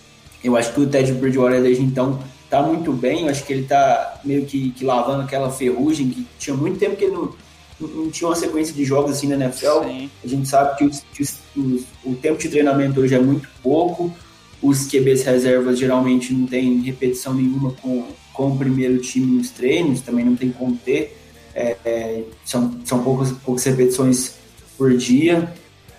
[0.41, 2.17] Eu acho que o Ted Bridgewater desde então
[2.49, 6.25] tá muito bem, eu acho que ele tá meio que, que lavando aquela ferrugem que
[6.39, 7.33] tinha muito tempo que ele não,
[7.77, 9.83] não, não tinha uma sequência de jogos assim na NFL.
[9.83, 10.09] Sim.
[10.23, 13.49] A gente sabe que, os- que os- os- o tempo de treinamento hoje é muito
[13.61, 14.13] pouco,
[14.61, 20.01] os QBs reservas geralmente não tem repetição nenhuma com, com o primeiro time nos treinos,
[20.01, 21.17] também não tem como ter,
[21.53, 24.33] É, é, são, são poucas, poucas repetições
[24.77, 25.49] por dia.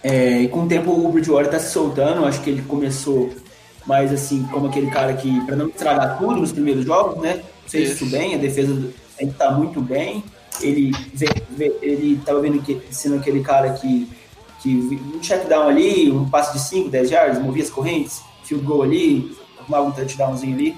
[0.02, 3.32] É, e com o tempo o Bridgewater tá se soltando, acho que ele começou
[3.86, 7.42] mais assim, como aquele cara que, para não estragar tudo nos primeiros jogos, né?
[7.66, 10.22] Fez isso bem, a defesa ainda tá muito bem.
[10.60, 10.92] Ele,
[11.82, 14.08] ele tava vendo que sendo aquele cara que,
[14.62, 18.64] que um check down ali, um passe de 5, 10 yards, movia as correntes, field
[18.64, 20.76] goal ali, arrumava um touchdownzinho ali.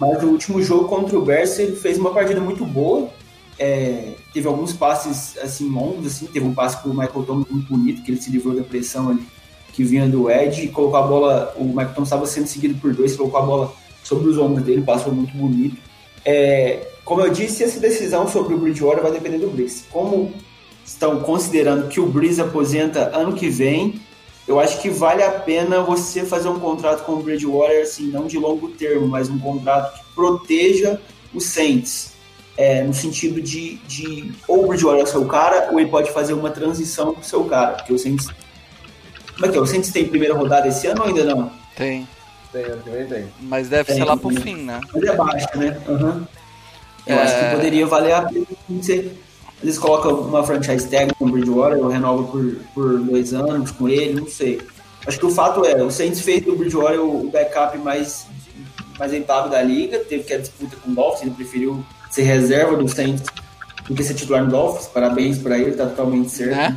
[0.00, 3.08] Mas no último jogo contra o Bears ele fez uma partida muito boa.
[3.58, 8.02] É, teve alguns passes assim longos, assim, teve um passe pro Michael Thomas muito bonito,
[8.02, 9.24] que ele se livrou da pressão ali
[9.72, 11.54] que vinha do Ed e colocou a bola.
[11.56, 13.72] O Michael Thomas estava sendo seguido por dois, colocou a bola
[14.04, 15.76] sobre os ombros dele, passou muito bonito.
[16.24, 19.84] É, como eu disse, essa decisão sobre o Bridgewater vai depender do Breeze.
[19.90, 20.32] Como
[20.84, 24.00] estão considerando que o Breeze aposenta ano que vem,
[24.46, 28.26] eu acho que vale a pena você fazer um contrato com o Bridgewater, assim, não
[28.26, 31.00] de longo termo, mas um contrato que proteja
[31.32, 32.12] os Saints.
[32.56, 36.10] É, no sentido de, de ou o Bridgewater é o seu cara, ou ele pode
[36.12, 38.28] fazer uma transição pro seu cara, porque o Saints
[39.34, 39.60] como é que é?
[39.60, 41.50] O Saints tem primeira rodada esse ano ou ainda não?
[41.74, 42.06] Tem.
[42.52, 43.26] Tem, ano que vem tem.
[43.40, 44.40] Mas deve Tem, ser lá pro né?
[44.40, 44.80] fim, né?
[44.92, 45.80] Mas é baixa, né?
[45.88, 46.28] Aham.
[47.06, 47.22] Eu É.
[47.22, 49.10] acho que poderia valer a pena você.
[49.62, 53.70] Às vezes coloca uma franchise tag com o Bridgewater ou renova por, por dois anos
[53.70, 54.60] com ele, não sei.
[55.06, 58.26] Acho que o fato é, o Saints fez do Bridgewater o backup mais,
[58.98, 62.76] mais rentável da liga, teve que a disputa com o Dolphins, ele preferiu ser reserva
[62.76, 63.22] do Saints
[63.88, 64.86] do que ser titular no Dolphins.
[64.88, 66.56] Parabéns pra ele, tá totalmente certo.
[66.56, 66.76] Né?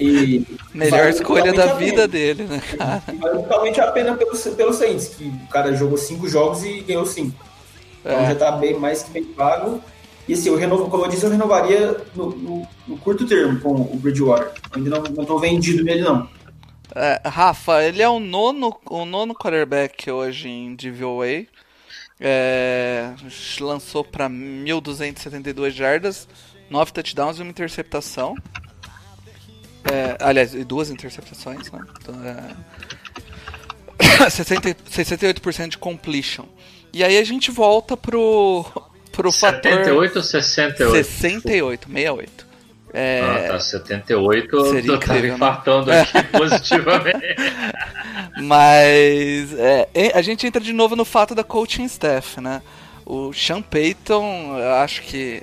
[0.00, 3.02] E Melhor escolha da vida dele, né, cara?
[3.20, 7.06] Vale totalmente a pena pelo, pelo Saints, que o cara jogou cinco jogos e ganhou
[7.06, 7.36] cinco.
[8.00, 8.26] Então É.
[8.26, 9.80] já tá bem mais que bem pago.
[10.26, 13.72] E assim, eu renovo, como eu disse, eu renovaria no, no- no curto termo com
[13.74, 14.52] o Bridgewater.
[14.72, 16.28] Ainda não, tô vendido nele, não.
[16.94, 21.46] É, Rafa, ele é o nono, o nono quarterback hoje em DVOA.
[22.20, 23.12] É,
[23.60, 26.28] lançou para 1.272 jardas,
[26.70, 28.34] 9 touchdowns e uma interceptação.
[29.92, 31.80] É, aliás, duas interceptações, né?
[32.00, 32.54] Então, é...
[34.30, 36.46] 60, 68% de completion.
[36.92, 38.64] E aí a gente volta pro,
[39.14, 41.04] pro fator 78 ou 68?
[41.04, 42.54] 68, 68.
[42.96, 45.28] É, Ah, tá, 78 Seria eu tava né?
[45.28, 47.36] infartando aqui positivamente.
[48.40, 52.62] Mas é, a gente entra de novo no fato da coaching staff, né?
[53.04, 55.42] O Sean Payton, eu acho que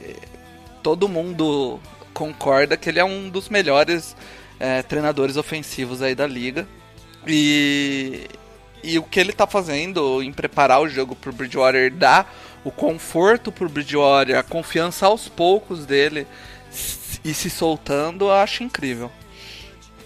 [0.82, 1.80] todo mundo
[2.14, 4.16] concorda que ele é um dos melhores
[4.60, 6.68] é, treinadores ofensivos aí da liga.
[7.28, 8.28] E,
[8.84, 12.32] e o que ele tá fazendo em preparar o jogo pro Bridgewater, dar
[12.64, 16.28] o conforto pro Bridgewater, a confiança aos poucos dele
[17.24, 19.12] e se soltando, eu acho incrível.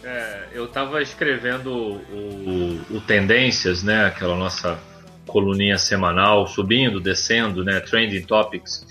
[0.04, 4.06] É, eu tava escrevendo o, o Tendências, né?
[4.06, 4.80] Aquela nossa
[5.26, 7.80] coluninha semanal, subindo, descendo, né?
[7.80, 8.86] Trending Topics.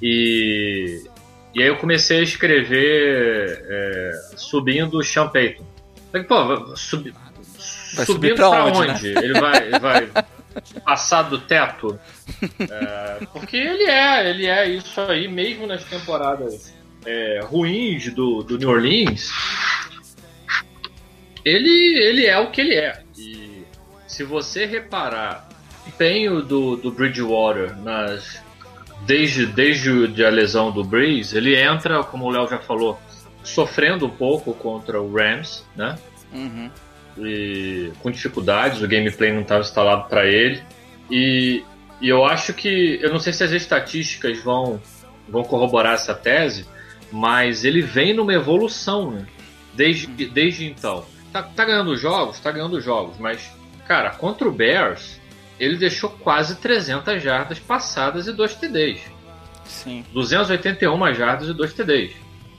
[0.00, 1.02] E,
[1.54, 5.64] e aí eu comecei a escrever é, subindo o Sean Payton.
[6.10, 7.14] Falei, pô, vai subir,
[7.94, 9.08] Vai subindo subir pra pra onde, onde?
[9.08, 10.08] Ele vai, ele vai
[10.84, 11.98] passar do teto?
[12.58, 18.58] É, porque ele é, ele é isso aí, mesmo nas temporadas é, ruins do, do
[18.58, 19.30] New Orleans,
[21.44, 23.02] ele, ele é o que ele é.
[23.16, 23.64] E
[24.06, 25.48] se você reparar
[25.84, 28.40] o empenho do, do Bridgewater nas,
[29.06, 33.00] desde, desde a lesão do Breeze, ele entra, como o Léo já falou,
[33.42, 35.98] sofrendo um pouco contra o Rams, né?
[36.32, 36.70] Uhum.
[37.18, 40.62] E com dificuldades, o gameplay não estava instalado para ele.
[41.10, 41.64] E,
[42.00, 44.80] e eu acho que, eu não sei se as estatísticas vão,
[45.28, 46.66] vão corroborar essa tese,
[47.10, 49.26] mas ele vem numa evolução, né?
[49.74, 51.04] Desde, desde então.
[51.32, 52.40] Tá, tá ganhando jogos?
[52.40, 53.50] Tá ganhando jogos, mas,
[53.86, 55.20] cara, contra o Bears,
[55.58, 59.00] ele deixou quase 300 jardas passadas e 2 TDs.
[59.64, 60.04] Sim.
[60.12, 62.12] 281 jardas e 2 TDs.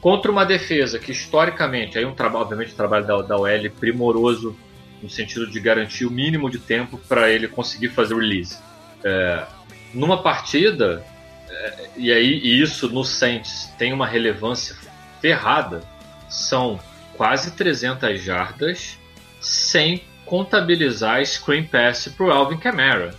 [0.03, 4.53] Contra uma defesa que historicamente, aí um trabalho, obviamente, um trabalho da, da OL primoroso
[5.01, 8.57] no sentido de garantir o mínimo de tempo para ele conseguir fazer o release.
[9.01, 9.45] É,
[9.93, 11.05] numa partida,
[11.49, 14.75] é, e aí e isso no Saints tem uma relevância
[15.21, 15.81] ferrada,
[16.29, 16.81] são
[17.15, 18.99] quase 300 jardas
[19.39, 23.15] sem contabilizar screen pass para o Alvin Kamara.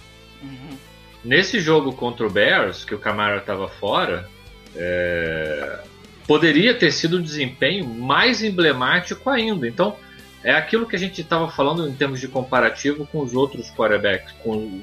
[1.24, 4.28] Nesse jogo contra o Bears, que o Camara estava fora,
[4.76, 5.78] é,
[6.27, 9.66] poderia ter sido um desempenho mais emblemático ainda.
[9.68, 9.97] Então,
[10.43, 14.33] é aquilo que a gente estava falando em termos de comparativo com os outros quarterbacks,
[14.43, 14.83] com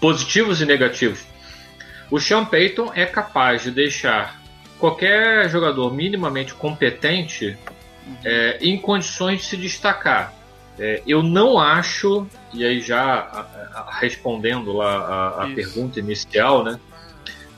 [0.00, 1.24] positivos e negativos.
[2.10, 4.40] O Sean Payton é capaz de deixar
[4.78, 7.56] qualquer jogador minimamente competente
[8.24, 10.34] é, em condições de se destacar.
[10.78, 16.64] É, eu não acho, e aí já a- a- respondendo lá a, a pergunta inicial,
[16.64, 16.78] né?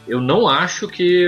[0.06, 1.26] Eu não acho que,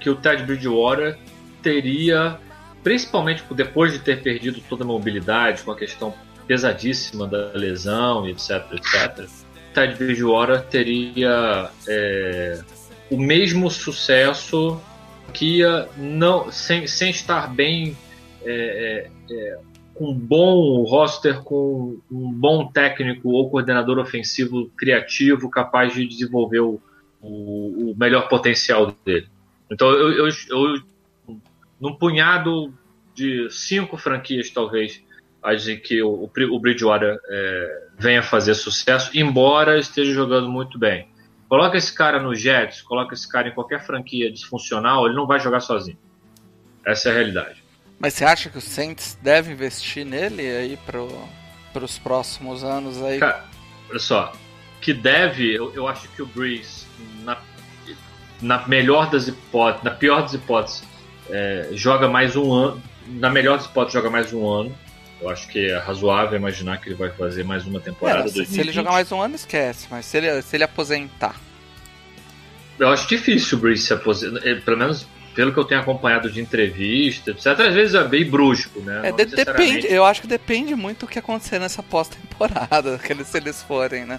[0.00, 1.18] que o Ted Bridgewater
[1.62, 2.38] teria,
[2.82, 6.14] principalmente depois de ter perdido toda a mobilidade, com a questão
[6.46, 9.28] pesadíssima da lesão, etc, etc,
[9.74, 12.60] Ted Bridgewater teria é,
[13.10, 14.80] o mesmo sucesso
[15.32, 17.96] que ia não, sem, sem estar bem
[18.44, 19.58] é, é, é,
[19.94, 26.60] com um bom roster, com um bom técnico ou coordenador ofensivo criativo capaz de desenvolver
[26.60, 26.80] o,
[27.20, 29.28] o, o melhor potencial dele.
[29.70, 31.36] Então, eu, eu, eu,
[31.80, 32.72] num punhado
[33.14, 35.02] de cinco franquias, talvez,
[35.42, 40.48] a dizer que o, o Bri- o Bridgewater é, venha fazer sucesso, embora esteja jogando
[40.48, 41.08] muito bem.
[41.48, 45.40] Coloca esse cara no Jets, coloca esse cara em qualquer franquia disfuncional, ele não vai
[45.40, 45.98] jogar sozinho.
[46.84, 47.62] Essa é a realidade.
[47.98, 51.08] Mas você acha que o Saints deve investir nele aí pro,
[51.72, 53.18] pros próximos anos aí?
[53.18, 53.44] Cara,
[53.90, 54.32] olha só,
[54.80, 56.86] que deve, eu, eu acho que o Breeze,
[57.24, 57.38] na,
[58.40, 60.82] na melhor das hipóteses, na pior das hipóteses,
[61.30, 62.82] é, joga mais um ano.
[63.06, 64.74] Na melhor das hipóteses, joga mais um ano.
[65.20, 68.20] Eu acho que é razoável imaginar que ele vai fazer mais uma temporada.
[68.20, 68.60] É, se, se 2020.
[68.60, 69.86] ele jogar mais um ano, esquece.
[69.90, 71.34] Mas se ele, se ele aposentar.
[72.78, 76.28] Eu acho difícil o Breeze se aposentar, eh, pelo menos pelo que eu tenho acompanhado
[76.30, 77.46] de entrevista, etc.
[77.46, 79.08] Às vezes é bem brusco, né?
[79.08, 83.28] É, de- depende, eu acho que depende muito do que acontecer nessa pós-temporada, que eles,
[83.28, 84.18] se eles forem, né?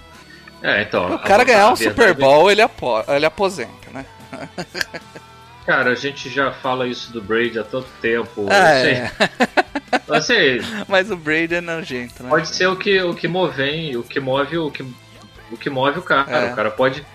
[0.62, 1.16] É, então.
[1.16, 4.06] O cara ganhar um Super é que- Bowl, ele, apo, ele aposenta, né?
[5.66, 8.48] Cara, a gente já fala isso do Brady há tanto tempo.
[8.52, 9.12] É,
[10.08, 12.30] Eu sei, mas o Brady é nojento, né?
[12.30, 14.82] pode ser o que, o que move, o que move o que,
[15.52, 16.30] o que move o cara.
[16.48, 16.52] É.
[16.52, 17.06] O cara pode.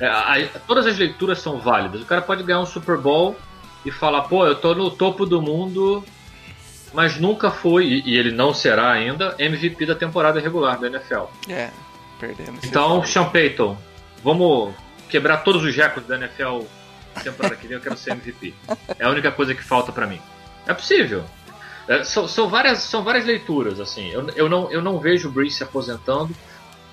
[0.00, 2.00] é, a- todas as leituras são válidas.
[2.02, 3.36] O cara pode ganhar um Super Bowl
[3.86, 6.04] e falar, pô, eu tô no topo do mundo,
[6.92, 11.26] mas nunca foi, e, e ele não será ainda, MVP da temporada regular da NFL.
[11.48, 11.70] É,
[12.20, 12.62] perdemos.
[12.64, 13.04] Então.
[13.04, 13.76] Sean Payton,
[14.22, 14.74] vamos
[15.08, 16.60] quebrar todos os recordes da NFL
[17.14, 18.54] na temporada que vem, eu quero ser MVP.
[18.98, 20.20] É a única coisa que falta pra mim.
[20.66, 21.24] É possível.
[21.88, 24.10] É, são, são várias, são várias leituras, assim.
[24.10, 26.34] Eu, eu, não, eu não vejo o Breeze se aposentando,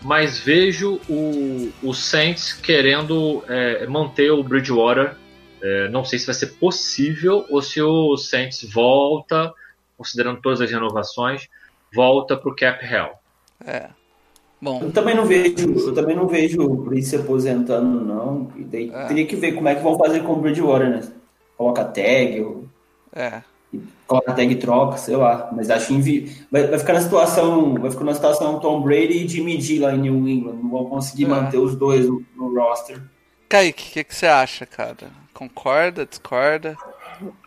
[0.01, 5.15] mas vejo o, o Saints querendo é, manter o Bridgewater.
[5.61, 9.53] É, não sei se vai ser possível ou se o Saints volta,
[9.97, 11.47] considerando todas as renovações,
[11.93, 13.11] volta pro cap hell.
[13.65, 13.89] É.
[14.59, 15.55] Bom, Eu também não vejo,
[15.87, 18.51] eu também não vejo o Breeze se aposentando, não.
[18.55, 19.05] E daí É.
[19.05, 21.01] teria que ver como é que vão fazer com o Bridgewater, né?
[21.55, 22.65] Coloca tag, ou
[23.13, 23.41] é.
[24.07, 25.49] coloca tag e troca, sei lá.
[25.55, 26.35] Mas acho que invi...
[26.51, 29.93] vai, vai ficar na situação, vai ficar na situação Tom Brady e Jimmy G lá
[29.93, 30.55] em New England.
[30.61, 31.27] Não vão conseguir É.
[31.27, 32.99] manter os dois no, no roster.
[33.49, 35.09] Kaique, o que, que você acha, cara?
[35.33, 36.75] Concorda, discorda?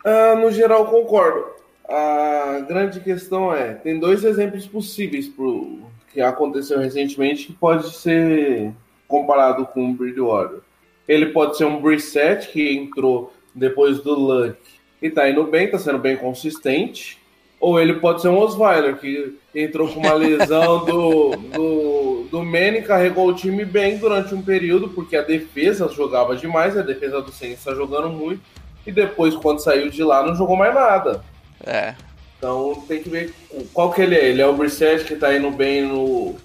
[0.05, 1.43] Ah, no geral, concordo.
[1.87, 5.79] A grande questão é: tem dois exemplos possíveis pro
[6.11, 8.71] que aconteceu recentemente que pode ser
[9.07, 10.59] comparado com o Bridgewater.
[11.07, 14.57] Ele pode ser um Brissett que entrou depois do Luck
[15.01, 17.19] e tá indo bem, tá sendo bem consistente.
[17.59, 22.81] Ou ele pode ser um Osweiler que entrou com uma lesão do, do, do Manning,
[22.81, 27.31] carregou o time bem durante um período, porque a defesa jogava demais, a defesa do
[27.31, 28.41] Saints está jogando muito
[28.85, 31.23] e depois, quando saiu de lá, não jogou mais nada.
[31.63, 31.93] É.
[32.41, 33.31] Então tem que ver
[33.71, 34.25] qual que ele é.
[34.29, 36.35] Ele é o Brissett que tá indo bem no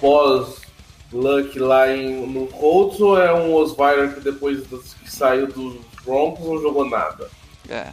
[0.00, 5.74] pós-Luck lá em, no Colts ou é um Osweiler que depois dos- que saiu dos
[6.04, 7.28] Broncos não jogou nada?
[7.68, 7.88] É.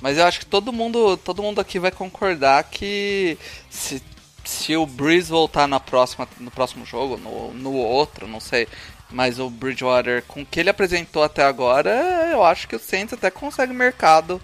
[0.00, 3.36] Mas eu acho que todo mundo, todo mundo aqui vai concordar que
[3.68, 4.00] se,
[4.44, 8.68] se o Breeze voltar na próxima, no próximo jogo, no, no outro, não sei,
[9.10, 11.90] mas o Bridgewater, com o que ele apresentou até agora,
[12.30, 14.40] eu acho que o Saints até consegue mercado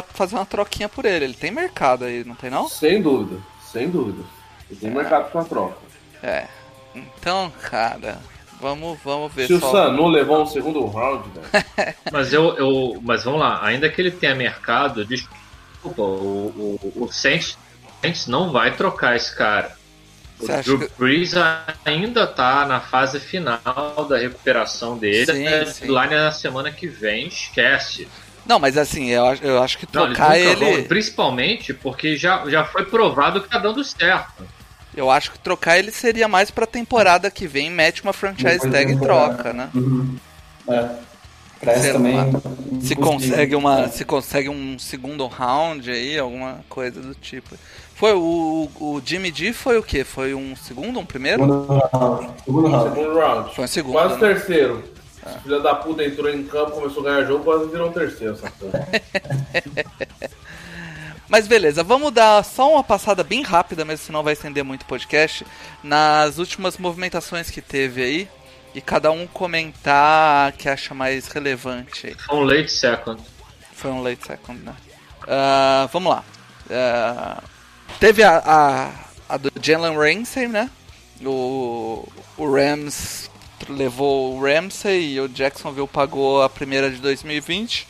[0.00, 1.24] pra fazer uma troquinha por ele.
[1.26, 2.68] Ele tem mercado aí, não tem não?
[2.68, 3.40] Sem dúvida,
[3.72, 4.22] sem dúvida.
[4.70, 5.76] Ele tem mercado pra troca.
[6.22, 6.46] É.
[6.94, 8.18] Então, cara,
[8.60, 9.72] vamos, vamos ver Se o só.
[9.72, 11.94] Sanu levou um segundo round, velho.
[12.12, 13.00] Mas eu, eu.
[13.02, 17.58] Mas vamos lá, ainda que ele tenha mercado, desculpa, o, o, o Saints,
[18.00, 19.76] Saints não vai trocar esse cara.
[20.38, 21.34] O Você Drew que- Brees
[21.84, 25.26] ainda tá na fase final da recuperação dele.
[25.32, 25.84] Sim, a sim.
[25.96, 28.08] é na semana que vem, esquece.
[28.46, 30.76] Não, mas assim, eu, acho- eu acho que Não, trocar nunca ele.
[30.76, 34.44] vão, principalmente porque já, já foi provado que tá dando certo.
[34.94, 38.72] Eu acho que trocar ele seria mais pra temporada que vem, mete uma franchise Depois
[38.72, 39.70] tag e troca, né?
[39.74, 40.16] Uhum.
[40.68, 40.88] É.
[41.58, 42.32] Pra essa Sei também.
[42.80, 43.82] Se consegue uma.
[43.82, 43.88] É.
[43.88, 47.56] Se consegue um segundo round aí, alguma coisa do tipo.
[47.94, 50.02] Foi o, o Jimmy G foi o quê?
[50.02, 51.42] Foi um segundo, um primeiro?
[51.44, 52.30] Segundo round.
[52.44, 52.88] Segundo round.
[52.94, 53.54] Segundo round.
[53.54, 53.92] Foi um segundo.
[53.92, 54.20] Quase né?
[54.20, 54.84] terceiro.
[55.26, 58.34] Esse filho da puta entrou em campo, começou a ganhar jogo, quase virou um terceiro,
[58.34, 58.88] essa porra.
[61.28, 64.86] Mas beleza, vamos dar só uma passada bem rápida, mesmo senão vai estender muito o
[64.86, 65.46] podcast,
[65.82, 68.28] nas últimas movimentações que teve aí.
[68.74, 72.14] E cada um comentar a que acha mais relevante aí.
[72.14, 73.22] Foi um late second.
[73.72, 74.74] Foi um late second, né?
[75.26, 76.24] Ah, vamos lá.
[76.70, 77.42] Ah,
[78.00, 78.90] teve a, a,
[79.28, 80.70] a do Jalen Ramsey, né?
[81.24, 82.06] O,
[82.36, 83.30] o Rams
[83.68, 87.86] levou o Ramsey e o Jacksonville pagou a primeira de 2020,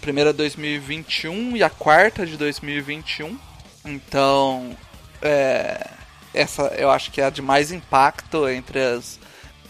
[0.00, 3.38] primeira de 2021 e a quarta de 2021.
[3.84, 4.76] Então,
[5.22, 5.90] é,
[6.32, 9.18] essa eu acho que é a de mais impacto entre as,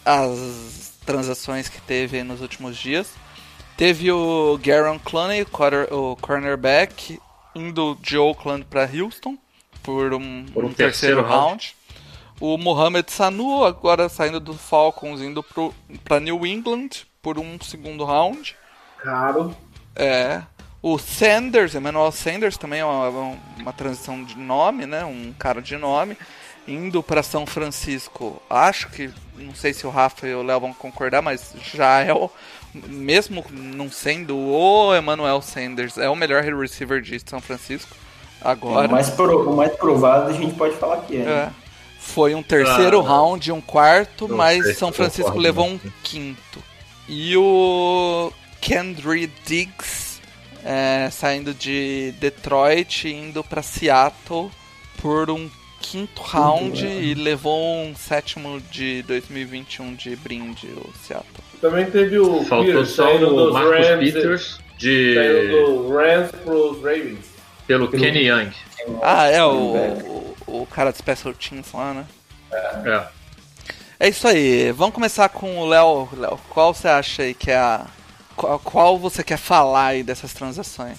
[0.05, 3.09] as transações que teve nos últimos dias.
[3.77, 5.47] Teve o Garon Clooney,
[5.91, 7.21] o, cornerback,
[7.55, 9.37] indo de Oakland para Houston
[9.83, 11.75] por um, Por um um terceiro, terceiro round.
[12.45, 15.43] O Mohamed Sanu, agora saindo do Falcons, indo
[16.05, 16.91] para New England
[17.23, 18.55] por um segundo round.
[18.99, 19.57] Caro.
[19.97, 20.43] É.
[20.83, 25.07] O Sanders, Emmanuel Sanders, também é uma, uma transição de nome, né?
[25.07, 26.19] Um cara de nome.
[26.69, 28.43] Indo para São Francisco.
[28.51, 32.13] Acho que, não sei se o Rafa e o Léo vão concordar, mas já é
[32.13, 32.29] o.
[32.75, 37.97] Mesmo não sendo o Emmanuel Sanders, é o melhor receiver de São Francisco.
[38.43, 38.87] Agora.
[38.87, 41.21] O mais, pro- o mais provado a gente pode falar que é.
[41.23, 41.64] É.
[42.05, 46.63] Foi um terceiro Ah, round, um quarto, não mas São Francisco levou um quinto.
[47.09, 50.21] E o Kendry Diggs
[50.65, 54.51] é, saindo de Detroit e indo para Seattle
[55.01, 55.51] por um
[55.81, 57.03] quinto round é.
[57.03, 61.45] e levou um sétimo de 2021 de brinde o Seattle.
[61.61, 65.89] Também teve o Faltou Pierce só saindo o dos Marcus Rams, Peters saindo de, do
[65.89, 67.27] Rams pros Ravens.
[67.67, 68.51] pelo Kenny Young.
[69.03, 72.05] Ah, é o, o, o cara de Special Teams lá, né?
[72.85, 73.03] É.
[74.01, 74.71] É isso aí.
[74.73, 76.09] Vamos começar com o Léo.
[76.17, 77.87] Léo, qual você acha aí que é a.
[78.37, 80.99] Qual, qual você quer falar aí dessas transações?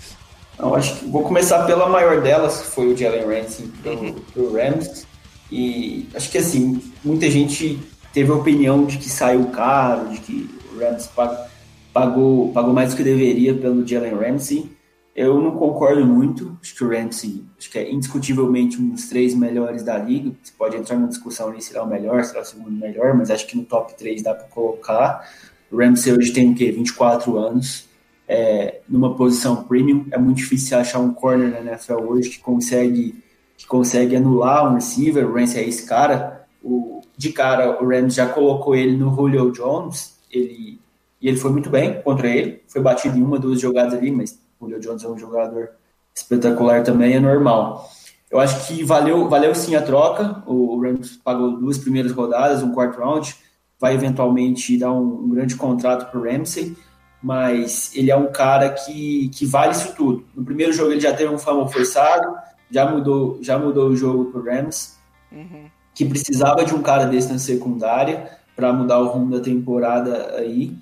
[0.57, 4.13] Não, acho que vou começar pela maior delas, que foi o Jalen Ramsey pro, Uhum.
[4.33, 5.05] pro Rams.
[5.51, 7.77] E acho que assim, muita gente
[8.13, 11.49] teve a opinião de que saiu caro, de que o Rams pag-
[11.93, 14.71] pagou, pagou mais do que deveria pelo Jalen Ramsey.
[15.15, 16.57] Eu não concordo muito.
[16.61, 20.31] Acho que o Ramsey acho que é indiscutivelmente um dos três melhores da liga.
[20.43, 22.45] Você pode entrar numa discussão ali se ele é o melhor, se ele é o
[22.45, 25.25] segundo melhor, mas acho que no top 3 dá para colocar.
[25.71, 26.69] O Ramsey hoje tem o quê?
[26.69, 27.87] 24 anos
[28.27, 30.05] é, numa posição premium.
[30.11, 33.23] É muito difícil achar um corner na NFL hoje que consegue,
[33.57, 35.25] que consegue anular um receiver.
[35.25, 36.45] O Ramsey é esse cara.
[36.61, 40.17] O, de cara, o Rams já colocou ele no Julio Jones.
[40.29, 40.77] Ele,
[41.21, 42.61] e ele foi muito bem contra ele.
[42.67, 45.69] Foi batido em uma, duas jogadas ali, mas o Julio Jones é um jogador
[46.15, 47.89] espetacular também, é normal.
[48.29, 50.43] Eu acho que valeu, valeu sim a troca.
[50.45, 53.35] O Rams pagou duas primeiras rodadas, um quarto round.
[53.79, 56.75] Vai eventualmente dar um, um grande contrato para o Ramsey
[57.25, 60.23] mas ele é um cara que, que vale isso tudo.
[60.35, 62.35] No primeiro jogo ele já teve um fumble forçado,
[62.69, 64.93] já mudou, já mudou o jogo pro Rams,
[65.31, 65.65] Uhum.
[65.93, 70.77] que precisava de um cara desse na secundária para mudar o rumo da temporada aí.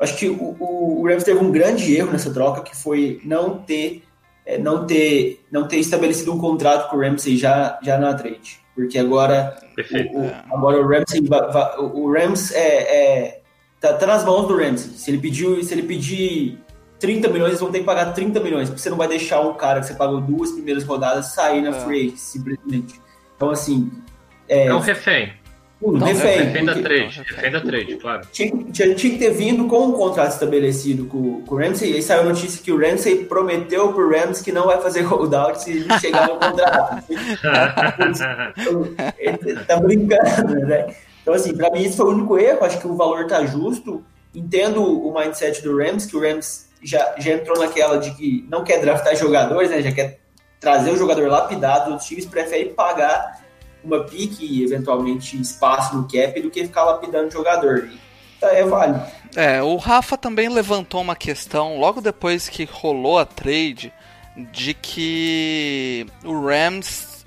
[0.00, 3.58] Acho que o, o, o Rams teve um grande erro nessa troca, que foi não
[3.58, 4.04] ter
[4.46, 8.60] é, não ter não ter estabelecido um contrato com o Ramsey já já na trade,
[8.74, 10.16] porque agora Perfeito.
[10.16, 11.20] o, o- agora o Ramsey
[11.92, 12.66] o Rams é,
[13.26, 13.40] é-
[13.80, 14.92] tá, tá nas mãos do Ramsey.
[14.92, 16.58] Se ele pediu, se ele pedir
[17.00, 19.54] 30 milhões, eles vão ter que pagar 30 milhões, porque você não vai deixar um
[19.54, 21.80] cara que você pagou duas primeiras rodadas sair na É.
[21.80, 23.00] free agency, simplesmente.
[23.36, 23.90] Então assim,
[24.48, 25.32] É um refém.
[25.80, 27.18] Um Não, refém, Refém da trade.
[27.18, 28.22] Não, Refém da trade, claro.
[28.32, 31.94] tinha, tinha, tinha que ter vindo com um contrato estabelecido com, com o Ramsey, e
[31.94, 35.62] aí saiu a notícia que o Ramsey prometeu pro Rams que não vai fazer holdout
[35.62, 37.04] se ele chegar no contrato.
[39.18, 40.94] Ele tá brincando, né?
[41.22, 42.64] Então, assim, pra mim isso foi o único erro.
[42.64, 44.02] Acho que o valor tá justo.
[44.34, 48.64] Entendo o mindset do Rams, que o Rams já, já entrou naquela de que não
[48.64, 49.82] quer draftar jogadores, né?
[49.82, 50.20] Já quer
[50.58, 51.94] trazer o jogador lapidado.
[51.94, 53.44] Os times preferem pagar
[53.82, 57.88] uma pique e eventualmente espaço no cap do que ficar lapidando o jogador.
[57.90, 57.98] E,
[58.40, 59.02] tá, é válido.
[59.36, 63.92] É, o Rafa também levantou uma questão logo depois que rolou a trade
[64.52, 67.24] de que o Rams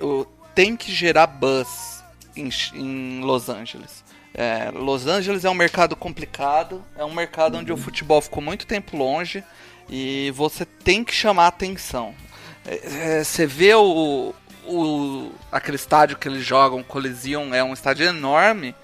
[0.56, 2.04] tem que gerar buzz
[2.36, 4.04] em, em Los Angeles.
[4.34, 8.66] É, Los Angeles é um mercado complicado, é um mercado onde o futebol ficou muito
[8.66, 9.44] tempo longe
[9.90, 12.16] e você tem que chamar atenção.
[12.66, 14.34] É, é, você vê o,
[14.66, 18.76] o, aquele estádio que eles jogam, Coliseum, é um estádio enorme.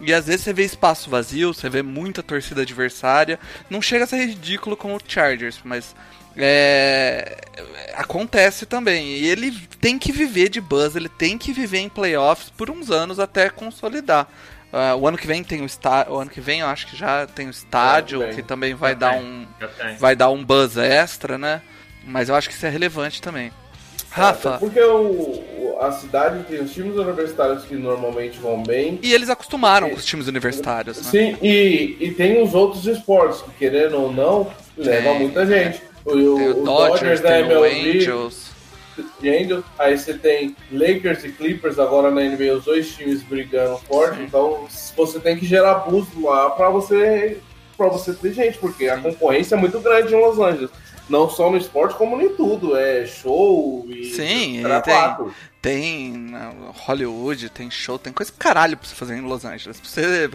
[0.00, 3.38] E às vezes você vê espaço vazio, você vê muita torcida adversária.
[3.70, 5.94] Não chega a ser ridículo como o Chargers, mas
[6.36, 7.36] é,
[7.94, 9.06] acontece também.
[9.06, 12.90] E ele tem que viver de buzz, ele tem que viver em playoffs por uns
[12.90, 14.28] anos até consolidar.
[14.72, 16.14] Uh, o ano que vem tem o estádio.
[16.14, 19.14] O ano que vem eu acho que já tem o estádio, que também vai dar
[19.14, 19.46] um.
[20.00, 21.62] Vai dar um buzz extra, né?
[22.04, 23.52] Mas eu acho que isso é relevante também.
[24.14, 28.98] Rafa, Porque o, o- a cidade tem os times universitários que normalmente vão bem.
[29.02, 31.10] e eles acostumaram com os times universitários, né?
[31.10, 35.82] Sim, e, e tem os outros esportes que, querendo ou não, leva muita gente.
[36.04, 38.50] O, Tem o, o Dodgers, da tem o MLB, Angels.
[39.20, 44.22] Angels, aí você tem Lakers e Clippers agora na NBA, os dois times brigando forte,
[44.22, 47.38] então você tem que gerar boost lá pra você,
[47.76, 50.70] pra você ter gente, porque a concorrência é muito grande em Los Angeles.
[51.08, 52.76] Não só no esporte, como em tudo.
[52.76, 54.04] É show e.
[54.14, 54.94] Sim, tem-.
[55.60, 56.52] Tem né,
[56.86, 59.80] Hollywood, tem show, tem coisa pra caralho pra você fazer em Los Angeles.
[59.80, 60.30] Pra você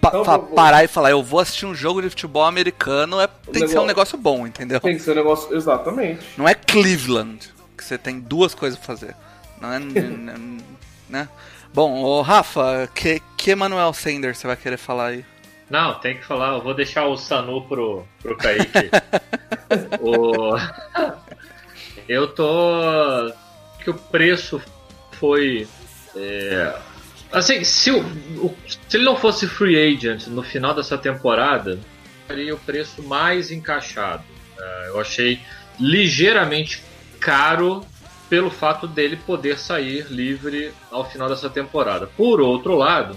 [0.00, 3.20] pa- fa- vou- vou- parar e falar, eu vou assistir um jogo de futebol americano,
[3.20, 4.80] é, tem que ser um negócio bom, entendeu?
[4.80, 5.54] Tem que ser um negócio.
[5.54, 6.20] Exatamente.
[6.38, 9.14] Não é Cleveland, que você tem duas coisas pra fazer.
[9.60, 9.78] Não é.
[11.08, 11.28] né?
[11.74, 15.24] Bom, ô Rafa, que, que Manuel Sanders você vai querer falar aí?
[15.72, 16.52] Não, tem que falar.
[16.52, 18.90] Eu vou deixar o Sanu pro, pro Kaique.
[20.02, 20.54] o...
[22.06, 23.32] Eu tô.
[23.82, 24.60] que o preço
[25.12, 25.66] foi.
[26.14, 26.74] é,
[27.32, 28.00] Assim, se, o,
[28.44, 31.78] o- se ele não fosse free agent no final dessa temporada,
[32.26, 34.24] seria o preço mais encaixado.
[34.58, 35.40] É, eu achei
[35.80, 36.82] ligeiramente
[37.18, 37.82] caro
[38.28, 42.06] pelo fato dele poder sair livre ao final dessa temporada.
[42.14, 43.16] Por outro lado,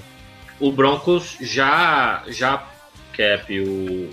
[0.59, 2.67] o Broncos já já
[3.15, 4.09] cap o,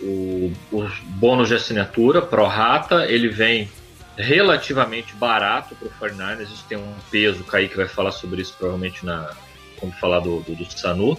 [0.00, 3.68] o, o bônus de assinatura pro rata, ele vem
[4.16, 9.04] relativamente barato pro 49ers, isso tem um peso, o Kaique vai falar sobre isso provavelmente
[9.04, 9.30] na
[9.78, 11.18] quando falar do, do, do Sanu,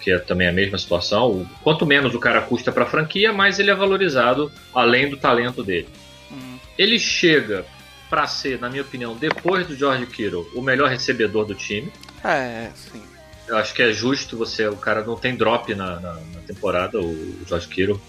[0.00, 1.28] que é também a mesma situação.
[1.32, 5.16] O- Quanto menos o cara custa para a franquia, mais ele é valorizado além do
[5.16, 5.88] talento dele.
[6.30, 7.66] Hum, Ele chega
[8.08, 11.90] para ser, na minha opinião, depois do George Kittle, o melhor recebedor do time.
[12.22, 13.02] é, sim.
[13.48, 14.66] Eu acho que é justo você.
[14.66, 18.00] O cara não tem drop na, na, na temporada, o George Kittle.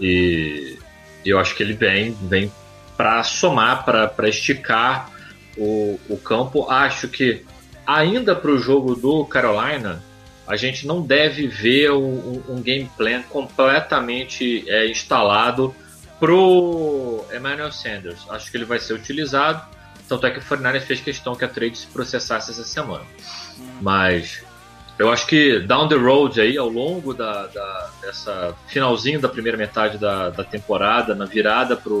[0.00, 0.78] E,
[1.24, 2.50] eu acho que ele vem, vem
[2.96, 5.10] para somar, para esticar
[5.56, 6.70] o, o campo.
[6.70, 7.44] Acho que
[7.86, 10.02] ainda para o jogo do Carolina,
[10.46, 15.74] a gente não deve ver um, um- um game plan completamente é, instalado
[16.18, 18.20] pro Emmanuel Sanders.
[18.28, 19.64] Acho que ele vai ser utilizado.
[20.08, 23.04] Tanto é que o Fernandes fez questão que a trade se processasse essa semana.
[23.80, 24.42] Mas
[25.00, 29.56] eu acho que down the road aí, ao longo da, da- dessa finalzinho da primeira
[29.56, 31.92] metade da, da temporada, na virada para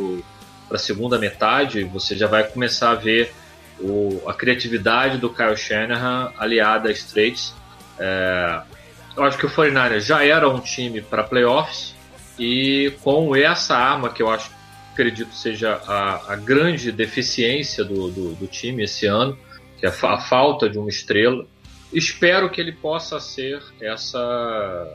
[0.72, 3.32] a segunda metade, você já vai começar a ver
[3.80, 7.54] o- a criatividade do Kyle Shanahan aliada a Straits.
[7.98, 8.60] É,
[9.16, 11.94] eu acho que o 49ers já era um time para playoffs
[12.38, 14.50] e com essa arma que eu acho
[14.92, 19.38] acredito seja a, a grande deficiência do, do, do time esse ano,
[19.78, 21.46] que é a, a falta de uma estrela.
[21.92, 24.86] Espero que ele possa ser essa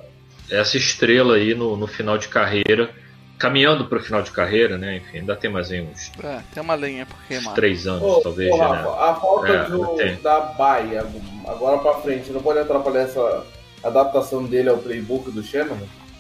[0.50, 2.90] essa estrela aí no, no final de carreira,
[3.38, 4.98] caminhando para o final de carreira, né?
[4.98, 7.54] Enfim, ainda tem mais aí uns É, tem uma lenha por queimar.
[7.56, 8.54] três anos, Ô, talvez.
[8.54, 8.80] ô, né?
[9.00, 11.04] A falta É, do- da Baia
[11.48, 13.44] agora pra frente não pode atrapalhar essa
[13.84, 15.78] adaptação dele ao playbook do Shannon?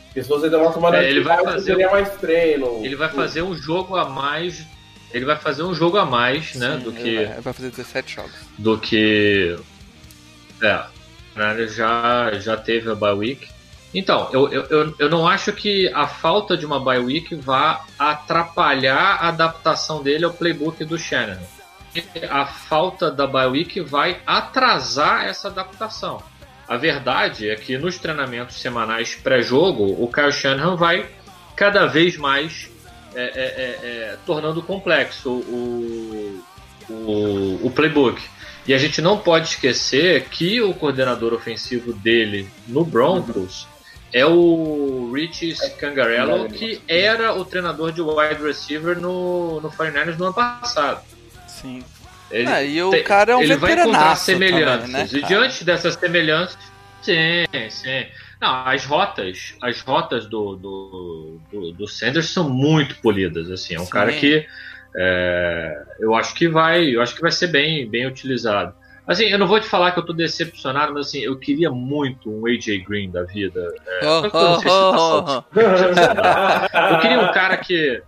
[0.07, 2.83] Porque se você demonstra uma É, ele vai fazer seria mais treino.
[2.83, 4.65] Ele vai fazer um jogo a mais.
[5.13, 6.77] Ele vai fazer um jogo a mais, né?
[6.77, 7.15] Sim, do ele que.
[7.25, 8.31] vai, vai fazer 17 jogos.
[8.57, 9.55] do que
[10.61, 13.47] é, já já teve a bye week.
[13.93, 17.85] Então, eu, eu, eu, eu não acho que a falta de uma bye week vá
[17.97, 21.39] atrapalhar a adaptação dele ao playbook do Shannon.
[22.29, 26.21] A falta da bye week vai atrasar essa adaptação.
[26.67, 31.07] A verdade é que nos treinamentos semanais pré-jogo, o Kyle Shanahan vai
[31.55, 32.69] cada vez mais
[33.15, 36.43] é, é, é, é, tornando complexo o,
[36.89, 38.21] o, o playbook.
[38.67, 43.67] E a gente não pode esquecer que o coordenador ofensivo dele no Broncos
[44.11, 50.25] é o Rich Scangarello, que era o treinador de wide receiver no, no 49ers no
[50.25, 51.01] ano passado.
[51.47, 51.83] Sim.
[52.31, 54.81] Ele, Ah, e o tem- cara é um ele vai encontrar semelhanças.
[54.89, 56.57] também, né, e diante dessas semelhanças,
[57.03, 57.13] sim,
[57.69, 58.05] sim.
[58.41, 63.75] Não, as rotas, as rotas do, do, do, do Sanders são muito polidas, assim.
[63.75, 63.91] É um Sim.
[63.91, 64.45] cara que
[64.97, 68.73] é, eu acho que vai, eu acho que vai ser bem, bem utilizado.
[69.07, 72.27] Assim, eu não vou te falar que eu tô decepcionado, mas assim, eu queria muito
[72.31, 73.71] um AJ Green da vida.
[74.01, 75.45] É, Oh, que eu não sei se tá oh, salvo.
[75.53, 75.59] oh,
[76.95, 78.01] Eu queria um cara que.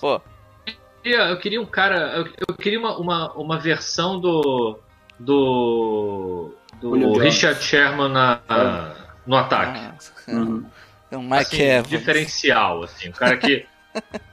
[0.00, 0.20] Pô,
[1.02, 1.96] queria- eu queria um cara.
[2.16, 4.78] Eu, eu queria uma, uma, uma versão do.
[5.18, 6.50] Do.
[6.80, 7.18] Do Jones.
[7.22, 8.40] Richard Sherman na,
[9.26, 9.78] no ataque.
[9.78, 9.92] ah,
[10.32, 10.64] Uhum.
[11.10, 11.88] é um Mike Assim, Evans.
[11.88, 13.08] diferencial, assim.
[13.10, 13.66] Um cara que.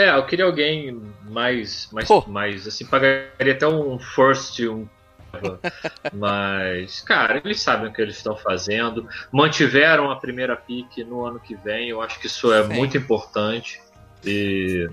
[0.00, 1.88] é, eu queria alguém mais.
[1.92, 2.24] Mais, Pô.
[2.26, 4.86] mais assim, pagaria até um first, um.
[6.12, 9.06] Mas, cara, eles sabem o que eles estão fazendo.
[9.30, 11.88] Mantiveram a primeira pick no ano que vem.
[11.88, 12.74] Eu acho que isso é Sim.
[12.74, 13.80] muito importante.
[14.24, 14.88] E.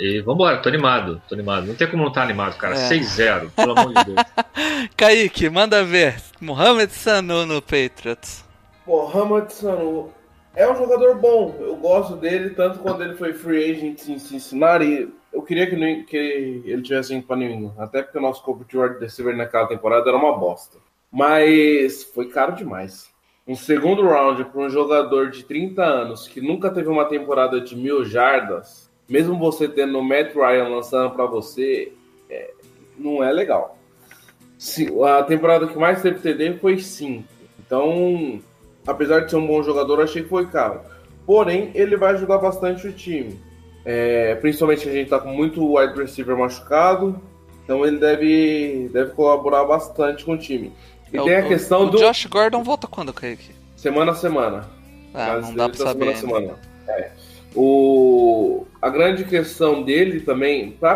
[0.00, 1.66] E vambora, tô animado, tô animado.
[1.66, 2.76] Não tem como não estar animado, cara.
[2.76, 2.88] É.
[2.88, 4.18] 6-0, pelo amor de Deus.
[4.96, 6.22] Kaique, manda ver.
[6.40, 8.44] Mohamed Sanu no Patriots.
[8.86, 10.12] Mohamed Sanu
[10.58, 11.54] é um jogador bom.
[11.60, 15.08] Eu gosto dele, tanto quando ele foi free agent em Cincinnati.
[15.32, 17.72] Eu queria que, New- que ele tivesse ido para New.
[17.78, 20.78] Até porque o nosso corpo de wide receiver naquela temporada era uma bosta.
[21.12, 23.10] Mas foi caro demais.
[23.46, 27.74] Um segundo round para um jogador de 30 anos que nunca teve uma temporada de
[27.76, 31.92] mil jardas, mesmo você tendo o Matt Ryan lançando para você,
[32.28, 32.50] é,
[32.98, 33.78] não é legal.
[35.06, 37.24] A temporada que mais teve TD foi 5.
[37.60, 38.40] Então,
[38.88, 40.80] apesar de ser um bom jogador, eu achei que foi caro.
[41.26, 43.38] Porém, ele vai ajudar bastante o time.
[43.84, 47.20] É, principalmente a gente tá com muito wide receiver machucado.
[47.64, 50.72] Então ele deve, deve colaborar bastante com o time.
[51.12, 53.50] E É, tem o- a questão o do Josh Gordon volta quando, Kaique?
[53.76, 54.64] semana a semana.
[55.14, 55.90] Ah, Mas não dá pra tá saber.
[55.94, 56.20] semana a ainda.
[56.20, 56.58] semana.
[56.88, 57.10] É.
[57.54, 60.92] O, a grande questão dele também, para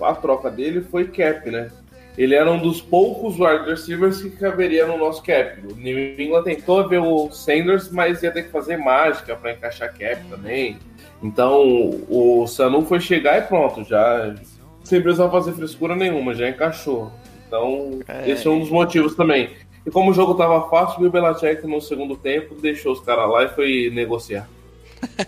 [0.00, 1.70] a troca dele, foi cap, né?
[2.18, 5.60] Ele era um dos poucos wide receivers que caberia no nosso cap.
[5.72, 9.96] O New England tentou ver o Sanders, mas ia ter que fazer mágica para encaixar
[9.96, 10.76] cap também.
[11.22, 11.62] Então
[12.10, 14.34] o Sanu foi chegar e pronto, já
[14.82, 17.12] sem precisar fazer frescura nenhuma, já encaixou.
[17.46, 18.28] Então É.
[18.28, 19.50] esse é um dos motivos também.
[19.86, 23.44] E como o jogo tava fácil, o Belichick no segundo tempo deixou os caras lá
[23.44, 24.48] e foi negociar.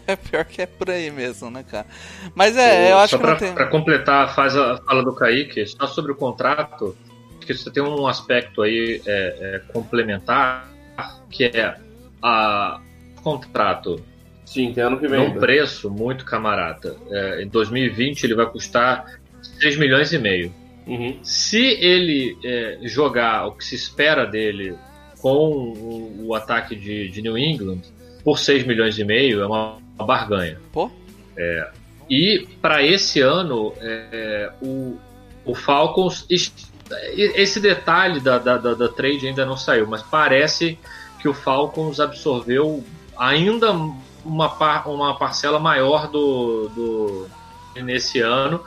[0.07, 1.87] É pior que é por aí mesmo, né, cara?
[2.35, 3.55] Mas é, eu acho só que pra, tem.
[3.55, 6.97] pra completar a, fase, a fala do Kaique, só sobre o contrato,
[7.41, 10.71] que você tem um aspecto aí é, é, complementar,
[11.31, 11.77] que é
[12.23, 12.81] a
[13.23, 14.03] contrato
[14.45, 15.18] Sim, tem ano que vem.
[15.18, 15.41] num ainda.
[15.41, 16.97] preço muito camarada.
[17.11, 19.21] É, em 2020 ele vai custar
[19.61, 20.53] 6 milhões e meio.
[20.87, 21.18] Uhum.
[21.23, 24.75] Se ele é, jogar o que se espera dele
[25.21, 27.83] com o, o ataque de, de New England
[28.25, 30.59] por 6 milhões e meio é uma, uma barganha.
[30.73, 30.91] Pô,
[32.09, 34.97] E para esse ano, é, o,
[35.45, 36.27] o Falcons.
[36.29, 36.53] es-
[37.14, 40.77] Esse detalhe da, da, da, da trade ainda não saiu, mas parece
[41.21, 42.83] que o Falcons absorveu
[43.16, 43.71] ainda
[44.25, 47.29] uma, par, uma parcela maior do, do
[47.83, 48.61] nesse ano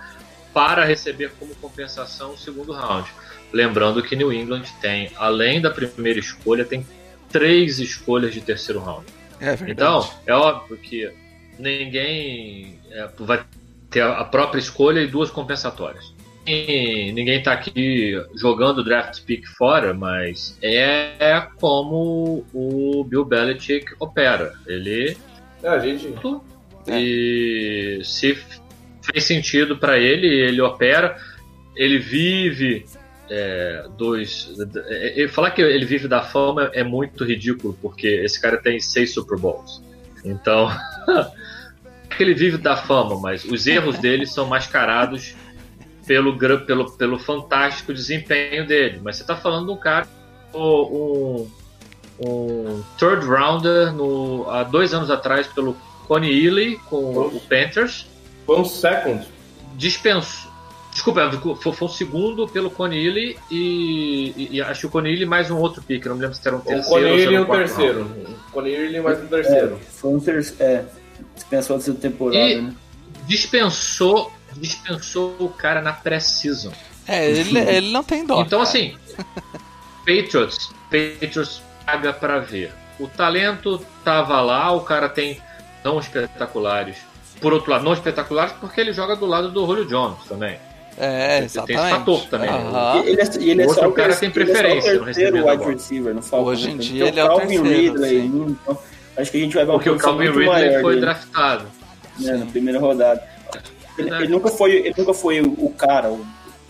[0.54, 3.10] para receber como compensação o segundo round.
[3.52, 6.86] Lembrando que New England tem, além da primeira escolha, tem
[7.30, 9.06] três escolhas de terceiro round.
[9.44, 9.72] É verdade.
[9.72, 11.12] Então, é óbvio que
[11.60, 13.44] ninguém é, vai
[13.90, 16.14] ter a própria escolha e duas compensatórias.
[16.46, 24.54] E ninguém tá aqui jogando draft pick fora, mas é como o Bill Belichick opera.
[24.68, 25.16] Ele
[25.62, 26.14] É, a gente.
[26.86, 27.00] É.
[27.00, 28.38] e se
[29.02, 31.18] fez sentido para ele, ele opera,
[31.78, 32.86] ele vive
[33.30, 34.54] é, dos.
[34.88, 38.80] é, é, falar que ele vive da fama é muito ridículo, porque esse cara tem
[38.80, 39.82] seis Super Bowls.
[40.24, 40.70] Então,
[42.20, 45.36] ele vive da fama, mas os erros dele são mascarados
[46.06, 49.00] pelo, pelo, pelo fantástico desempenho dele.
[49.04, 50.08] Mas você tá falando de um cara,
[50.54, 51.48] um,
[52.20, 55.76] um third rounder no, há dois anos atrás pelo
[56.08, 58.08] Connie Ely com o Panthers,
[58.46, 59.26] Foi um second.
[59.76, 60.53] dispensou.
[60.94, 65.12] Desculpa, foi, foi um segundo pelo Connie Ely e, e, e acho que o Connie
[65.12, 67.32] Ely mais um outro pick, não me lembro se era um O terceiro Conilho era
[67.32, 68.02] e um o quarto terceiro.
[68.04, 69.76] O Conilho mais um terceiro.
[69.76, 70.64] É, foi um terceiro.
[70.64, 70.86] É,
[71.36, 72.74] dispensou dessa temporada, E- né?
[73.26, 76.72] Dispensou, dispensou o cara na pré-season.
[77.08, 78.42] É, ele, ele não tem dó.
[78.42, 78.70] Então, cara.
[78.70, 78.96] assim,
[80.06, 82.72] Patriots, Patriots paga pra ver.
[83.00, 85.42] O talento tava lá, o cara tem
[85.84, 86.98] não espetaculares.
[87.42, 90.58] Por outro lado, não espetaculares porque ele joga do lado do Julio Jones também.
[90.98, 91.90] É, tem esse exatamente.
[91.90, 92.50] fator também.
[92.50, 95.06] E Ele é, ele é O outro só o cara tem ele é preferência o
[95.06, 96.48] terceiro wide receiver no Falcons.
[96.50, 96.80] Hoje em né?
[96.82, 98.58] dia Tem ele é o Calvin terceiro, Ridley, sim.
[98.62, 98.78] então,
[99.18, 101.66] acho que a gente vai ver uma Porque o Calvin Ridley maior foi dele, draftado.
[102.20, 103.24] né, na primeira rodada.
[103.98, 104.18] Ele, É.
[104.18, 106.26] ele nunca foi, ele nunca foi o, cara, o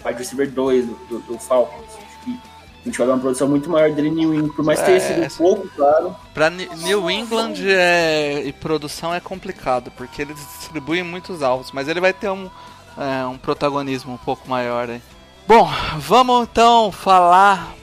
[0.05, 1.83] wide receiver 2 do, do, do Falcons.
[2.27, 4.91] A gente vai ver uma produção muito maior dele em New England, por mais ter
[4.91, 6.13] É, sido essa- pouco, claro.
[6.33, 11.87] Pra Ni- New England é, e produção é complicado, porque eles distribuem muitos alvos, mas
[11.87, 12.49] ele vai ter um,
[12.97, 15.01] é, um protagonismo um pouco maior aí.
[15.47, 15.69] Bom,
[15.99, 17.75] vamos então falar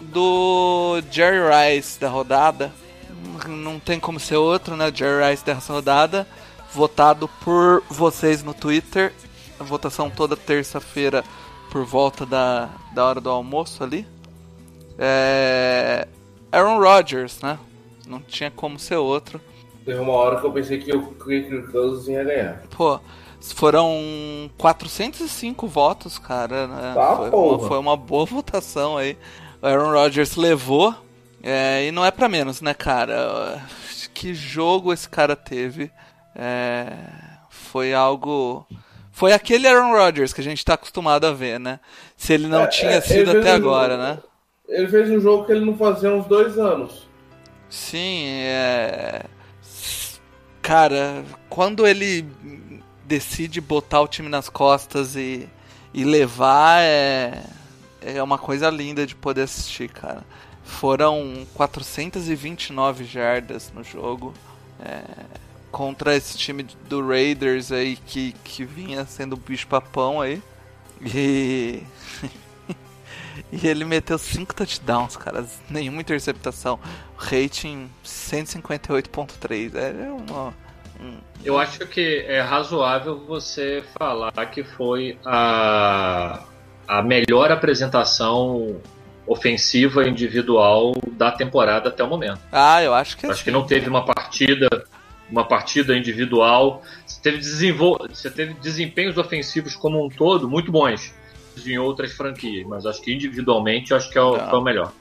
[0.00, 1.40] do Jerry
[1.74, 2.72] Rice da rodada.
[3.46, 4.90] Não tem como ser outro, né?
[4.94, 6.26] Jerry Rice dessa rodada,
[6.72, 9.12] votado por vocês no Twitter.
[9.58, 11.22] A votação toda terça-feira
[11.70, 14.06] por volta da, da hora do almoço ali.
[14.98, 16.06] É,
[16.50, 17.58] Aaron Rodgers, né?
[18.06, 19.40] Não tinha como ser outro.
[19.84, 22.62] Teve uma hora que eu pensei que o Kirk Cousins ia ganhar.
[22.76, 23.00] Pô,
[23.50, 26.66] foram 405 votos, cara.
[26.68, 26.92] Né?
[26.94, 29.16] Tá, foi, uma, foi uma boa votação aí.
[29.60, 30.94] O Aaron Rodgers levou.
[31.42, 33.60] é, e não é pra menos, né, cara?
[34.14, 35.90] Que jogo esse cara teve.
[36.36, 36.92] É,
[37.50, 38.66] foi algo.
[39.10, 41.80] Foi aquele Aaron Rodgers que a gente tá acostumado a ver, né?
[42.16, 44.18] Se ele não É, tinha é, sido até um- agora, né?
[44.68, 47.06] Ele fez um jogo que ele não fazia há uns dois anos.
[47.68, 49.22] Sim, é.
[50.62, 52.24] Cara, quando ele
[53.12, 55.46] decide botar o time nas costas e,
[55.92, 57.44] e levar, é.
[58.00, 60.24] É uma coisa linda de poder assistir, cara.
[60.64, 64.32] Foram 429 jardas no jogo.
[64.80, 65.04] é,
[65.70, 70.42] contra esse time do Raiders aí que, que vinha sendo bicho papão aí.
[71.02, 71.82] E.
[73.50, 75.46] E ele meteu 5 touchdowns, cara.
[75.68, 76.78] Nenhuma interceptação.
[77.16, 79.74] Rating 158.3.
[79.74, 80.54] É uma.
[81.44, 86.44] Eu acho que é razoável você falar que foi a,
[86.86, 88.80] a melhor apresentação
[89.26, 92.40] ofensiva individual da temporada até o momento.
[92.50, 94.68] Ah, eu acho que Acho que não teve uma partida,
[95.30, 96.82] uma partida individual.
[97.06, 98.06] Você teve, desenvol...
[98.08, 101.12] você teve desempenhos ofensivos como um todo muito bons
[101.66, 104.92] em outras franquias, mas acho que individualmente acho que é o, foi o melhor.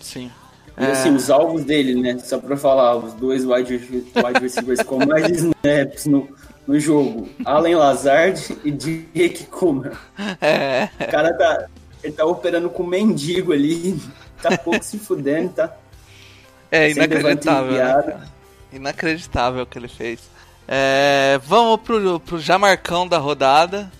[0.00, 0.30] Sim.
[0.78, 2.18] E assim, os alvos dele, né?
[2.18, 6.28] Só pra falar, os dois wide, wide receivers com mais snaps no,
[6.66, 7.28] no jogo.
[7.44, 9.92] Allen Lazard e Jake Comer.
[10.40, 10.88] É.
[11.00, 11.66] O cara tá,
[12.02, 14.00] ele tá operando com mendigo ali.
[14.42, 15.76] Tá pouco se fudendo, tá?
[16.70, 17.72] É inacreditável.
[17.72, 18.20] Né?
[18.72, 20.20] Inacreditável o que ele fez.
[20.66, 23.90] É, vamos pro, pro Jamarcão da rodada.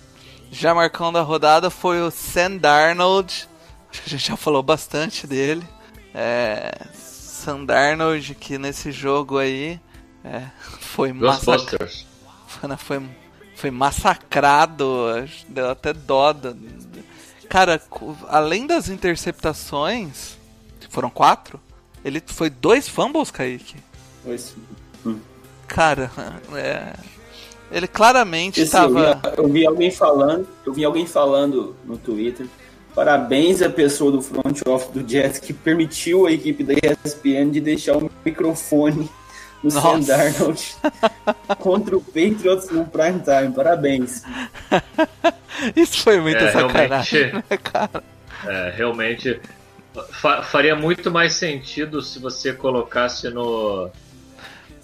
[0.51, 3.47] Jamarcão da rodada foi o Sam Darnold.
[3.91, 5.63] Acho que a gente já falou bastante dele.
[6.13, 9.79] É, Sam Darnold que nesse jogo aí
[10.23, 10.43] é,
[10.79, 11.91] foi massacrado.
[12.77, 13.01] Foi,
[13.55, 14.85] foi massacrado.
[15.47, 16.33] Deu até dó.
[16.33, 16.53] da-
[17.49, 17.81] Cara,
[18.29, 20.37] além das interceptações,
[20.89, 21.59] foram quatro,
[22.03, 23.75] ele foi dois fumbles, Kaique.
[24.23, 24.55] Pois.
[25.67, 26.11] Cara,
[26.53, 26.93] é,
[27.71, 29.15] ele claramente eu, estava.
[29.15, 32.47] vi, eu vi alguém falando, eu vi alguém falando no Twitter.
[32.95, 37.61] Parabéns à pessoa do front office do Jets que permitiu a equipe da ESPN de
[37.61, 39.09] deixar o microfone
[39.63, 40.01] no Sam.
[40.01, 40.75] Darnold
[41.59, 43.53] contra o Patriots no prime time.
[43.55, 44.23] Parabéns.
[45.75, 47.45] Isso foi muita É, sacanagem, realmente.
[47.49, 48.03] né, cara?
[48.45, 49.39] É, realmente
[50.11, 53.89] fa- faria muito mais sentido se você colocasse no,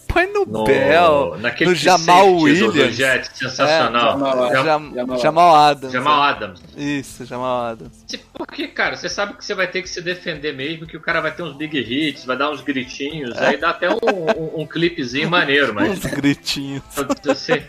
[0.08, 2.96] Põe no, no Bell, naquele no Jamal safeties do Williams.
[2.96, 4.12] Jet, sensacional.
[4.14, 4.64] Jamal- Jam-
[4.96, 5.92] Jam- Jamal- Adams.
[5.94, 6.62] Jamal Adams.
[6.76, 8.06] Isso, Jamal Adams.
[8.34, 11.20] Porque, cara, você sabe que você vai ter que se defender mesmo, que o cara
[11.22, 13.98] vai ter uns big hits, vai dar uns gritinhos, aí dá até um,
[14.38, 16.84] um, um clipezinho maneiro, mas Uns gritinhos.
[17.30, 17.62] assim,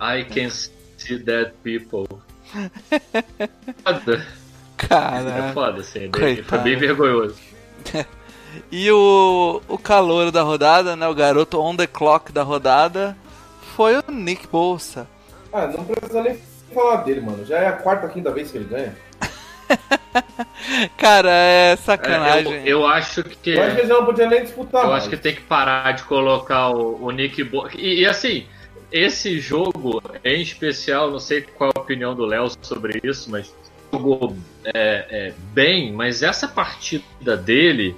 [0.00, 2.06] I can see dead people.
[3.84, 5.52] Foda, é Cara.
[5.52, 6.10] foda, assim,
[6.46, 7.36] foi bem vergonhoso.
[8.70, 11.06] E o, o calor da rodada, né?
[11.08, 13.16] O garoto on the clock da rodada
[13.76, 15.06] foi o Nick Bolsa.
[15.52, 16.38] Ah, não precisa nem
[16.74, 17.44] falar dele, mano.
[17.44, 18.96] Já é a quarta, quinta vez que ele ganha.
[20.96, 22.60] Cara, é É, sacanagem.
[22.60, 23.50] eu, eu acho que.
[23.50, 25.02] Eu acho que não podia nem disputar Eu mais.
[25.02, 27.68] acho que tem que parar de colocar o, o Nick Bo...
[27.74, 28.46] e, e assim,
[28.92, 33.52] esse jogo em especial, não sei qual a opinião do Léo sobre isso, mas
[33.92, 37.96] jogou é, é, bem, mas essa partida dele,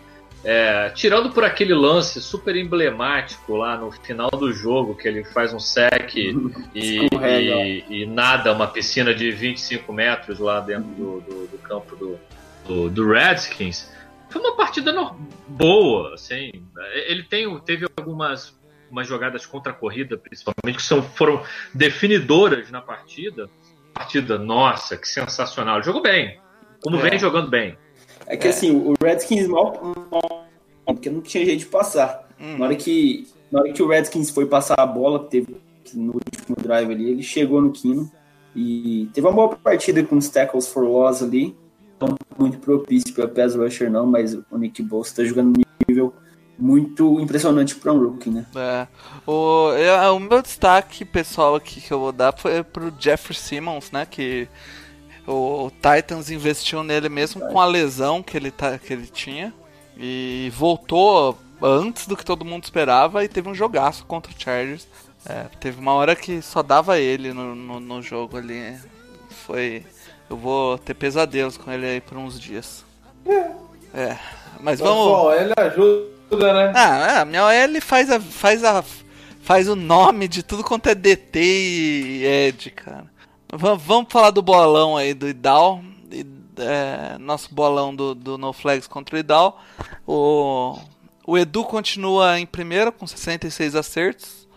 [0.50, 5.52] é, tirando por aquele lance super emblemático lá no final do jogo, que ele faz
[5.52, 6.32] um sec e,
[6.74, 12.18] e, e nada uma piscina de 25 metros lá dentro do, do- do campo do,
[12.66, 13.92] do, do Redskins.
[14.30, 14.92] Foi uma partida
[15.46, 16.50] boa, assim.
[17.06, 18.56] Ele tem, teve algumas
[18.90, 21.42] umas jogadas contra a corrida, principalmente, que são, foram
[21.74, 23.50] definidoras na partida.
[23.92, 25.82] Partida, nossa, que sensacional.
[25.82, 26.40] Jogou bem.
[26.82, 27.10] Como É.
[27.10, 27.76] vem jogando bem.
[28.26, 29.72] É que assim, o Redskins mal,
[30.10, 30.37] mal-
[30.94, 32.28] porque não tinha jeito de passar.
[32.40, 32.58] Hum.
[32.58, 35.56] Na hora que na hora que o Redskins foi passar a bola, teve
[35.94, 38.10] no último drive ali, ele chegou no Kino
[38.54, 41.56] E teve uma boa partida com os tackles for loss ali.
[42.00, 46.14] Não muito propício para pass rusher não, mas o Nick Bosa está jogando nível
[46.58, 48.44] muito impressionante para um rookie, né?
[48.54, 48.86] É.
[49.26, 53.92] O, é, o meu destaque pessoal aqui que eu vou dar foi pro Jeffrey Simmons,
[53.92, 54.04] né?
[54.04, 54.48] Que
[55.26, 59.54] o, o Titans investiu nele mesmo com a lesão que ele, tá, que ele tinha.
[59.98, 64.86] E voltou antes do que todo mundo esperava e teve um jogaço contra o Chargers.
[65.26, 68.76] É, teve uma hora que só dava ele no, no, no jogo ali.
[69.44, 69.84] Foi.
[70.30, 72.84] Eu vou ter pesadelos com ele aí por uns dias.
[73.92, 74.16] É.
[74.60, 75.04] Mas vamos.
[75.04, 76.72] Bom, ele ajuda, né?
[76.76, 78.84] Ah, é, a minha OL faz, a, faz, a,
[79.42, 83.06] faz o nome de tudo quanto é DT e Ed, cara.
[83.52, 85.82] Va- Vamos falar do bolão aí do Idal.
[86.58, 89.60] É, nosso bolão do, do No Flags contra o Idal.
[90.06, 90.78] O,
[91.26, 94.48] o Edu continua em primeiro com 66 acertos.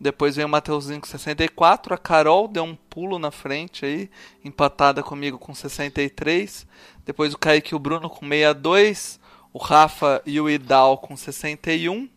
[0.00, 1.94] Depois vem o Mateuzinho com 64.
[1.94, 4.10] A Carol deu um pulo na frente aí,
[4.44, 6.66] empatada comigo com 63.
[7.04, 9.18] Depois o Kaique e o Bruno com 62.
[9.52, 12.08] O Rafa e o Idal com 61.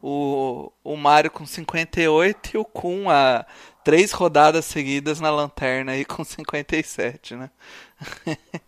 [0.00, 3.44] O, o Mário com 58 e o Kun a
[3.82, 7.50] três rodadas seguidas na lanterna aí com 57, né?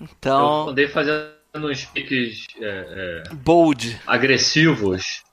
[0.00, 4.00] Eu então, andei fazendo uns piques é, é, bold.
[4.06, 5.24] agressivos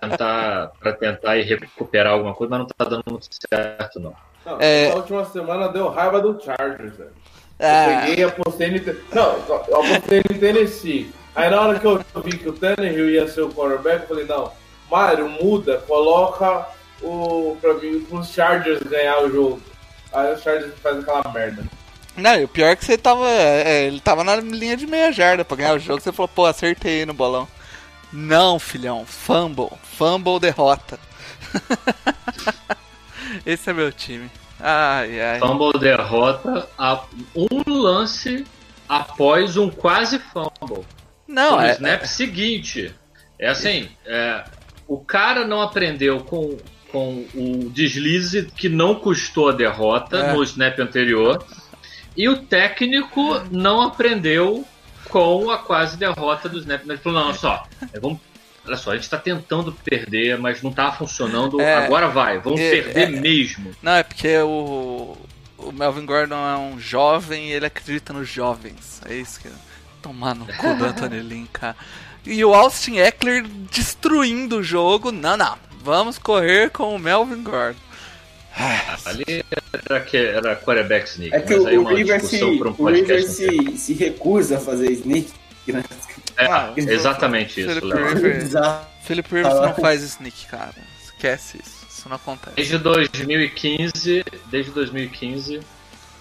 [0.00, 4.14] tentar, pra tentar ir recuperar alguma coisa, mas não tá dando muito certo, não.
[4.44, 4.86] Não, É.
[4.86, 7.12] Essa última semana deu raiva do Chargers, velho.
[7.58, 8.78] Ah, Peguei e apostei no.
[9.12, 9.36] Não,
[9.68, 11.12] eu apostei no Tennessee.
[11.34, 14.24] Aí na hora que eu vi que o Tannehill ia ser o quarterback, eu falei,
[14.24, 14.50] não,
[14.90, 16.66] Mário, muda, coloca
[17.02, 17.56] o.
[17.60, 19.60] pra mim, os Chargers ganhar o jogo.
[20.12, 21.62] Aí os Chargers fazem aquela merda.
[22.16, 23.26] Não, o pior é que você tava.
[23.28, 26.00] é, ele tava na linha de meia jarda pra ganhar o jogo.
[26.00, 27.48] Você falou, pô, acertei no bolão.
[28.12, 29.70] Não, filhão, fumble.
[29.96, 30.98] Fumble derrota.
[33.46, 34.30] Esse é meu time.
[34.58, 35.38] Ai, ai.
[35.38, 37.02] Fumble derrota a
[37.34, 38.44] um lance
[38.88, 40.84] após um quase fumble.
[41.26, 41.72] Não, no é.
[41.72, 42.92] snap seguinte.
[43.38, 44.44] É assim, é,
[44.86, 46.58] o cara não aprendeu com,
[46.90, 50.32] com o deslize que não custou a derrota É.
[50.32, 51.44] no snap anterior.
[52.16, 54.64] E o técnico não aprendeu
[55.08, 56.82] com a quase derrota do snap.
[56.84, 58.18] Ele falou, não, olha só, é, vamos,
[58.66, 61.84] olha só, a gente tá tentando perder, mas não tá funcionando, É.
[61.84, 63.20] agora vai, vamos É, perder é.
[63.20, 63.72] mesmo.
[63.82, 65.16] Não, é porque o,
[65.58, 69.00] o Melvin Gordon é um jovem e ele acredita nos jovens.
[69.06, 69.52] É isso que é.
[70.02, 71.76] Tomar no cu do Anthony Lynn, cara.
[72.24, 75.10] E o Austin Eckler destruindo o jogo.
[75.12, 75.58] Não, não.
[75.82, 77.78] Vamos correr com o Melvin Gordon.
[79.04, 79.44] Ali
[79.88, 82.44] era, que, era quarterback sneak, É que mas o, aí é o uma Rivers, se,
[82.44, 83.28] um o podcast.
[83.30, 85.30] se, se recusa a fazer sneak,
[85.68, 85.84] né?
[86.36, 88.14] É, Ah, exatamente isso, Philip Léo.
[88.14, 88.52] Rivers.
[89.04, 90.74] Philip Rivers não faz sneak, cara.
[91.04, 91.86] Esquece isso.
[91.88, 92.56] Isso não acontece.
[92.56, 95.60] Desde 2015, desde 2015,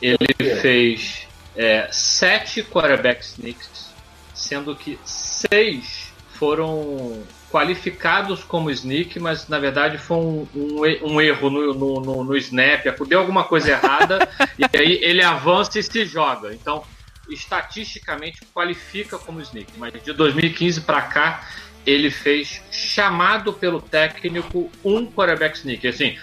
[0.01, 3.89] ele fez é, sete quarterback sneaks,
[4.33, 7.21] sendo que seis foram
[7.51, 12.37] qualificados como sneak, mas na verdade foi um, um um erro no, no, no, no
[12.37, 16.53] snap, deu alguma coisa errada e aí ele avança e se joga.
[16.53, 16.83] Então,
[17.29, 21.47] estatisticamente qualifica como sneak, mas de 2015 para cá
[21.85, 26.17] ele fez chamado pelo técnico um quarterback sneak, assim,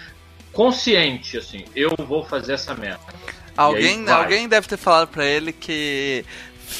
[0.52, 3.00] consciente, assim, eu vou fazer essa merda.
[3.56, 6.24] Alguém, alguém deve ter falado pra ele que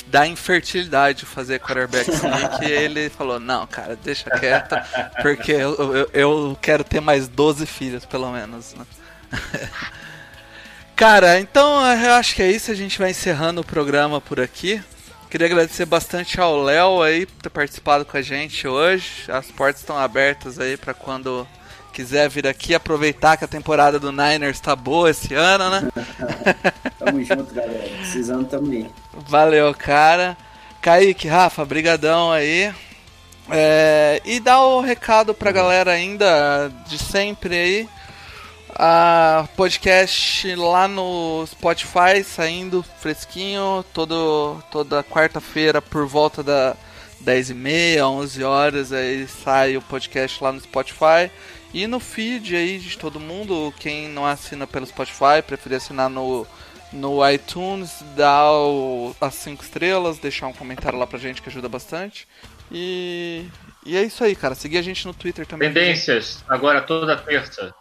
[0.07, 4.77] dá infertilidade fazer quarterback sneak e ele falou, não, cara, deixa quieto,
[5.23, 8.87] porque eu, eu, eu quero ter mais 12 filhos, pelo menos, né?
[10.97, 14.83] Cara, então eu acho que é isso, a gente vai encerrando o programa por aqui.
[15.29, 19.25] Queria agradecer bastante ao Léo aí por ter participado com a gente hoje.
[19.29, 21.47] As portas estão abertas aí pra quando
[21.97, 25.89] quiser vir aqui aproveitar que a temporada do Niners tá boa esse ano, né?
[27.01, 27.89] Tamo junto, galera.
[28.01, 28.87] Precisando tamo aí.
[29.27, 30.37] Valeu, cara.
[30.83, 32.71] Kaique, Rafa, brigadão aí.
[33.49, 37.89] É, e dá o recado pra galera ainda de sempre aí.
[38.79, 46.77] A podcast lá no Spotify saindo fresquinho todo, toda quarta-feira por volta da
[47.25, 51.31] 10h30, 11 horas aí sai o podcast lá no Spotify
[51.83, 56.47] e no feed aí de todo mundo, quem não assina pelo Spotify, preferir assinar no
[56.93, 61.69] no iTunes, dar o- as 5 estrelas, deixar um comentário lá pra gente que ajuda
[61.69, 62.29] bastante.
[62.71, 63.45] E,
[63.85, 64.55] e é isso aí, cara.
[64.55, 65.69] Seguir a gente no Twitter também.
[65.73, 67.75] Tendências, agora toda terça.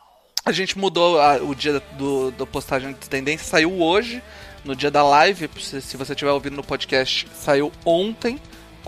[0.44, 4.22] A gente mudou a- o dia do, do postagem de tendência, saiu hoje,
[4.66, 5.50] no dia da live.
[5.60, 8.42] Se, se você estiver ouvindo no podcast, saiu ontem.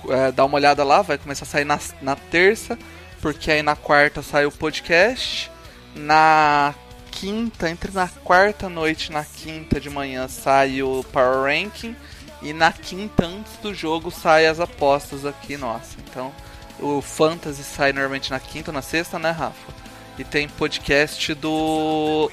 [0.09, 2.77] É, dá uma olhada lá, vai começar a sair na, na terça,
[3.21, 5.51] porque aí na quarta sai o podcast.
[5.95, 6.73] Na
[7.11, 11.95] quinta, entre na quarta noite e na quinta de manhã sai o Power Ranking.
[12.41, 15.97] E na quinta, antes do jogo, sai as apostas aqui, nossa.
[16.07, 16.31] Então,
[16.79, 19.73] o Fantasy sai normalmente na quinta ou na sexta, né, Rafa?
[20.19, 22.31] E tem podcast do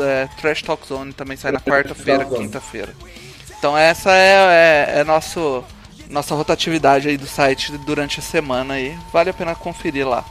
[0.00, 2.94] é, Trash Talk Zone também sai na quarta-feira, quinta-feira.
[3.58, 5.64] Então essa é, é, é nosso,
[6.10, 8.98] nossa rotatividade aí do site durante a semana aí.
[9.12, 10.24] Vale a pena conferir lá.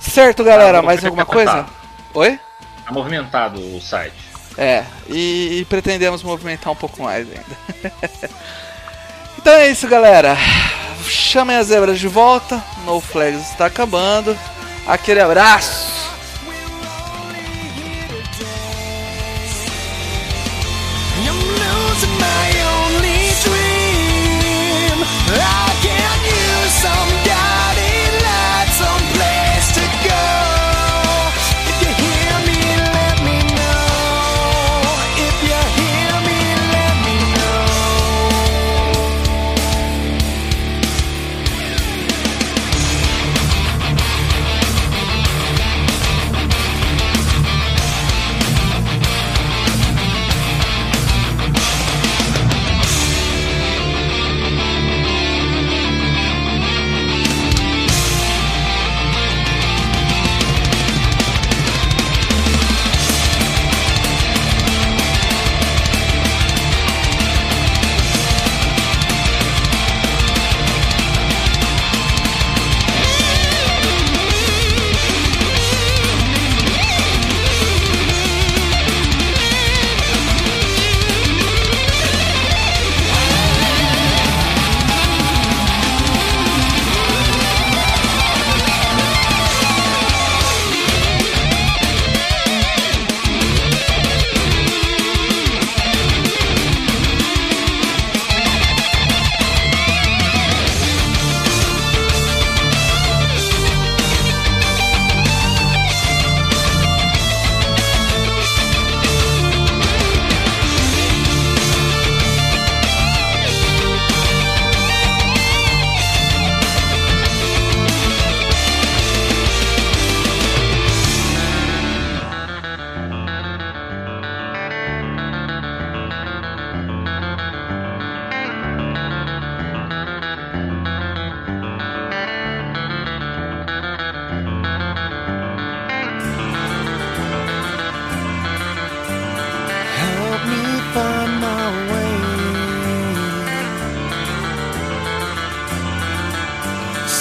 [0.00, 1.66] Certo, galera, Ah, mais alguma coisa?
[2.14, 2.38] Oi?
[2.84, 4.14] Tá movimentado o site.
[4.56, 7.90] É, e, e pretendemos movimentar um pouco mais ainda.
[9.38, 10.36] então é isso, galera.
[11.06, 12.62] Chamem as zebras de volta.
[12.84, 14.36] No Flags está acabando.
[14.86, 15.87] Aquele abraço.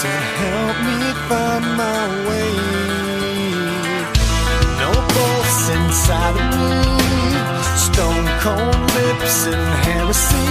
[0.02, 2.54] So help me find my way.
[4.82, 6.74] No pulse inside of me.
[7.86, 10.50] Stone cold lips and heresy.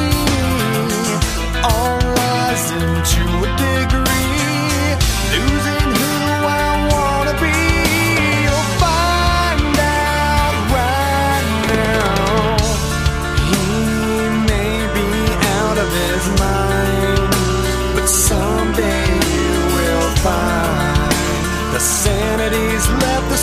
[1.63, 4.06] All rising to a degree.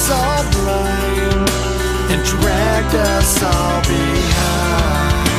[0.04, 1.50] Us all blind
[2.12, 5.30] and dragged us all behind.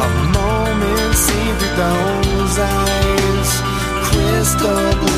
[0.00, 3.50] A moment seen through those eyes,
[4.08, 5.15] crystal blue